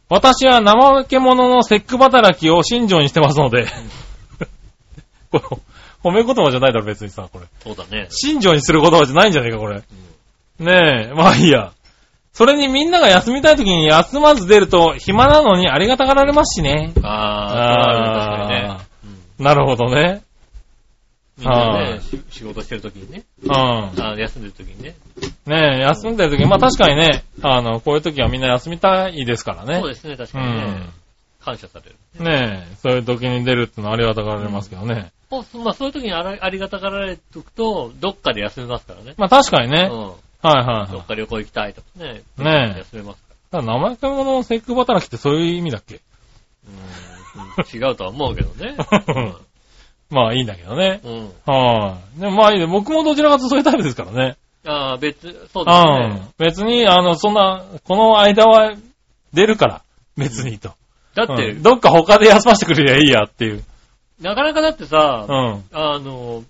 [0.10, 3.66] 私は怠け者の節句働きを信条にしてますので。
[5.32, 7.46] これ、褒め言葉じゃないだろ、別にさ、これ。
[7.64, 8.08] そうだね。
[8.10, 9.82] 信条にする言葉じゃないんじゃねえか、これ。
[10.60, 11.72] ねえ、まあいいや。
[12.32, 16.92] それにみんなが休みたい時に休まず出ると暇なのにありがたがられますしね。
[17.02, 18.85] ああ、確かにね。
[19.40, 20.22] うんなるほどね。
[21.38, 23.24] みんなはい、ねし仕事してる時にね。
[23.44, 23.52] うん。
[23.54, 24.96] あ休んでる時にね。
[25.46, 29.80] ねえ、休んでる時、まあ確かにね、あの、こういう時はみんな休みたいですからね。
[29.82, 30.94] そうですね、確かうにねん。。
[31.44, 32.24] 感謝される。
[32.24, 35.12] ねえ、そういう時に出るってのはありがたがられますけどね。
[35.30, 39.14] おまあ、そういう時にありがたがられておくと、どっかで休めますからね。
[39.18, 39.90] まあ確かにね。
[39.92, 40.00] うん。
[40.00, 40.92] はいはいはい。
[40.92, 42.22] どっか旅行行きたいとかね。
[42.38, 45.96] ねえ休めますかただ生意気者の節句働きってそういう意味だっけ？
[45.96, 46.00] ら。
[46.70, 47.15] うん。
[47.74, 48.76] 違うとは思うけどね。
[50.10, 51.02] まあいいんだけどね。
[51.04, 51.14] うん。
[51.14, 51.32] うん。
[51.46, 52.20] はい。
[52.20, 52.68] でもまあいいね。
[52.68, 54.38] 僕もどちらかというとそういうタイプですからね。
[54.66, 56.08] ああ、別、そううですね。
[56.08, 56.30] ん。
[56.38, 58.74] 別に、あの、そんな、この間は
[59.34, 59.82] 出るから。
[60.18, 60.72] 別にと。
[61.14, 63.64] だって、うんどっか他で休ませてくれりゃいいやっていう。
[64.22, 65.64] なかなかだってさう、ん。
[65.72, 66.44] あの、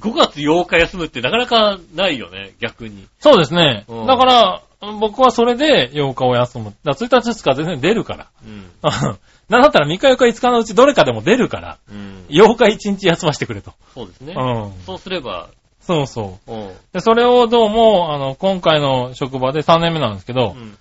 [0.00, 3.06] 5月8日休むってなかなかないよね、逆に。
[3.20, 3.84] そうですね。
[3.88, 4.62] うんだから、
[4.98, 6.74] 僕はそれで8日を休む。
[6.84, 8.26] だから1日2日全然出るから。
[8.44, 8.70] うん。
[9.52, 12.24] なんだったら3日4日5日のうちどれかでも出るから、うん。
[12.30, 13.74] 8日1日休ませてくれと。
[13.92, 14.34] そうですね。
[14.34, 14.72] うん。
[14.86, 15.50] そうすれば、
[15.82, 16.52] そうそう。
[16.52, 16.74] う。
[16.94, 20.78] で、それをどうも、あの、今回の職場で3年目なんですけど、うん。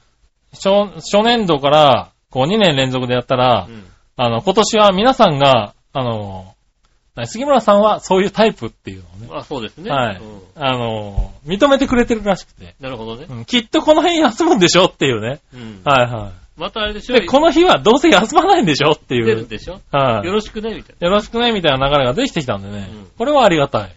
[0.53, 3.83] 初初年度から、こう2年連続でやったら、うん。
[4.15, 6.55] あの、今年は皆さんが、あの、
[7.25, 9.89] 杉村さんはそういうタイプっていうのをね、あ、そうですね。
[9.91, 13.25] はいうんあの、認めてくれてるらしくて、なるほどね。
[13.29, 15.41] うんきっとこの辺休むんでしょっていうね。
[15.53, 15.81] うん。
[15.83, 17.21] はいはまたあれでしょい。
[17.21, 19.47] で、この日はどうせ休まないんでしょってい出るんう。
[19.47, 20.27] でしょはい。
[20.27, 22.89] よろしくねみたいよろしくねみたいな流れができてきたんでね。
[22.91, 23.81] うんこれはありがたい。
[23.83, 23.89] な。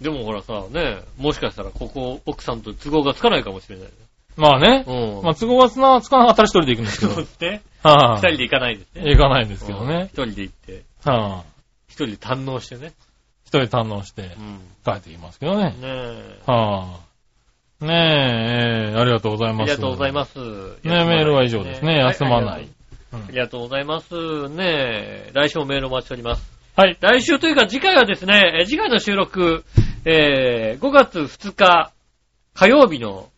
[0.00, 3.92] でもほらさ、ね、もしかしたらここ、奥さんと都合がつかないかもしれないね。
[4.36, 4.84] まあね。
[4.86, 5.22] うん。
[5.24, 7.12] まあ、都合がつなつかなかったら一人で行くんですけど。
[7.14, 7.62] そうですね。
[7.82, 9.10] はい、二人で行かないですね。
[9.10, 10.24] 行かないんですけどうんね一。
[10.24, 11.44] 人で行って、は
[11.88, 12.92] い、一人で堪能してね。
[13.44, 14.60] 一人で堪能してうん。
[14.84, 15.70] 帰ってきますけどね。
[15.70, 16.40] ねえ。
[16.46, 17.00] はあ、
[17.80, 19.62] ねえ、えーありがとうございます。
[19.62, 20.38] ありがとうございます。
[20.38, 22.68] ねメールは以上ですね休まない
[23.12, 24.48] ありがとうございます。
[24.48, 26.58] ねえ、来週もメールお待ちしております。
[26.76, 26.96] はい。
[27.00, 29.64] 来週というか次回はですね、え次回の収録、
[30.04, 31.92] えー、5月2日
[32.54, 33.28] 火曜日の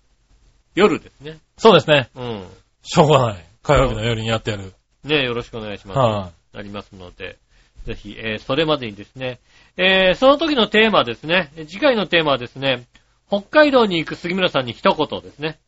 [0.74, 1.38] 夜ですね。
[1.58, 2.08] そうですね。
[2.14, 2.44] うん。
[2.82, 3.44] しょうがない。
[3.62, 4.72] 火曜日の夜にやってやる。
[5.04, 5.98] ねえ、よろしくお願いします。
[5.98, 7.36] はなりますので、
[7.84, 9.38] ぜひ、えーそれまでにですね、
[9.76, 12.84] えーその時のテーマですね、次回のテーマはですね、
[13.30, 15.60] 北海道に行く杉村さんに一言ですね。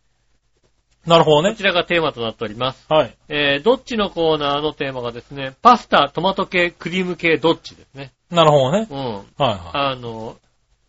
[1.07, 1.11] い。
[1.11, 1.51] なるほどね。
[1.51, 2.85] こちらがテーマとなっております。
[2.89, 3.17] はい。
[3.29, 8.13] えーどっちのコーナーのテーマがですね、パスタ、トマト系、クリーム系、どっちですね。
[8.31, 8.89] なるほどね。
[8.91, 8.99] うん。
[8.99, 10.37] はいはあの、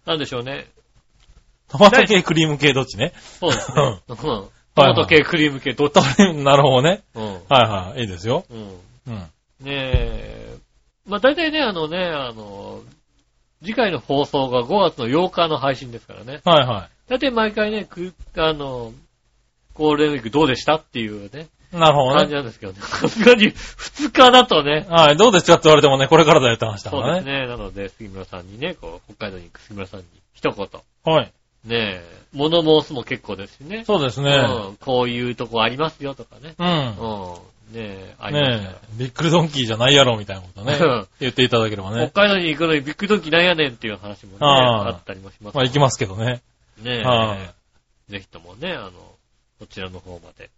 [0.06, 0.62] なんでしょうね。
[0.62, 0.66] い。
[1.72, 3.14] トマト系、クリーム系どっちね？
[3.40, 4.02] そうですね。
[4.08, 4.16] うん。
[4.18, 5.96] トマト系、クリーム系、どっち？
[6.44, 7.04] なるほどね。
[7.14, 7.24] うん。
[7.26, 8.02] はいはい。
[8.02, 8.46] いいですよ。
[8.50, 8.80] うん。
[9.08, 9.16] うん。
[9.16, 9.28] ね
[9.66, 10.58] え、
[11.08, 12.82] まあ大体ね、あのね、あの、
[13.64, 16.42] 次回の放送が5月の8日の配信ですからね。
[16.44, 18.92] はいは大体毎回ね、くあの、
[19.74, 21.78] ゴールデンウィークどうでしたっていうね、い。
[21.78, 22.36] なるほど感じね。
[22.38, 22.80] なんですけどね。
[22.80, 25.18] さすがに2日だとね、はい。
[25.18, 27.22] どうですかって言われてもね、これからだよって話だからね。
[27.22, 27.48] そうですね。
[27.48, 30.68] なので、杉村さんにね、こう、北海道に行く杉村さんに一言。
[31.16, 31.34] はい。
[31.66, 32.04] ねえ、
[32.34, 33.86] 物申すも結構ですしね。
[33.86, 34.32] そうですね。
[34.32, 34.78] うん。
[34.78, 36.56] こういうとこありますよとかね。
[36.60, 36.68] うん。
[36.68, 37.38] うん。
[37.72, 42.12] ねえ、ありましたねえ、ビックルドンキーじゃないやろみたいなことねうん、言っていただければ北ね。
[42.14, 45.56] 海道に行くのにビッグドンキーなんやねんっていう話もね、あああったりもします。
[45.56, 46.42] まあ行きますけどね。
[46.82, 47.38] ねえ、は
[48.10, 48.92] ぜひともね、あの、
[49.60, 50.50] こちらの方まで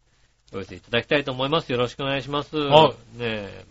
[0.52, 1.72] お寄せいただきたいと思います。
[1.72, 2.58] よろしくお願いします。
[2.58, 3.66] はいねえ、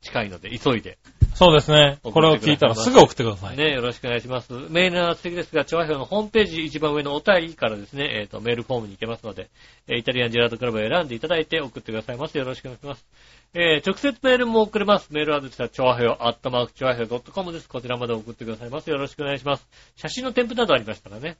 [0.00, 0.98] 近いので急いで。
[1.34, 1.98] そうですね。
[2.02, 3.56] これを聞いたらすぐ送ってください。
[3.56, 4.52] ねよろしくお願いします。
[4.70, 9.48] メールの素敵ですが、調和表のホームページ一番上のお便りからですね、えっ、と、メールフォームに行けますので、
[9.86, 12.36] えーイタリアンジェラートクラブを選んでいただいて送ってくださいます。
[12.36, 13.06] よろしくお願いします。
[13.54, 15.12] えー直接メールも送れます。
[15.12, 17.68] メールアドレスは、調和表、アットマーク、調和表 .com です。
[17.68, 18.90] こちらまで送ってくださいます。
[18.90, 19.68] よろしくお願いします。
[19.96, 21.36] 写真の添付などありましたらね、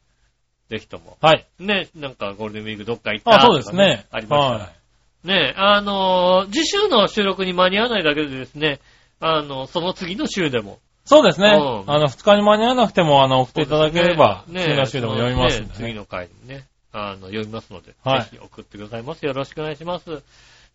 [0.70, 1.18] ぜひとも。
[1.20, 1.46] はい。
[1.58, 4.06] ね、なんかゴールデンウィークどっか行ったあ、そうですね。
[4.10, 4.58] ありましたら。
[4.64, 4.77] は
[5.24, 8.80] ねあのー次週の収録に間に合わないだけでですね、
[9.20, 11.48] あの、その次の週でも、そうですね。
[11.48, 15.68] うんあの、2日に間に合わなくても、あの、送っていただければ、そうですね次の週でも読みますんでね。
[15.68, 19.24] ね次の回にね、あの、読みますので、はいぜひ送ってくださいます。
[19.24, 20.04] よろしくお願いします。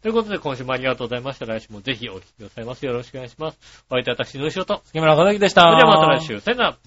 [0.01, 1.45] ということで、今週もありがとうございました。
[1.45, 2.85] 来週もぜひお聞きくださいます。
[2.85, 3.85] よろしくお願いします。
[3.89, 4.81] お相手は私、のりしおと。
[4.85, 5.61] 杉村和之でした。
[5.61, 6.39] それではまた来週。
[6.39, 6.77] さよなら。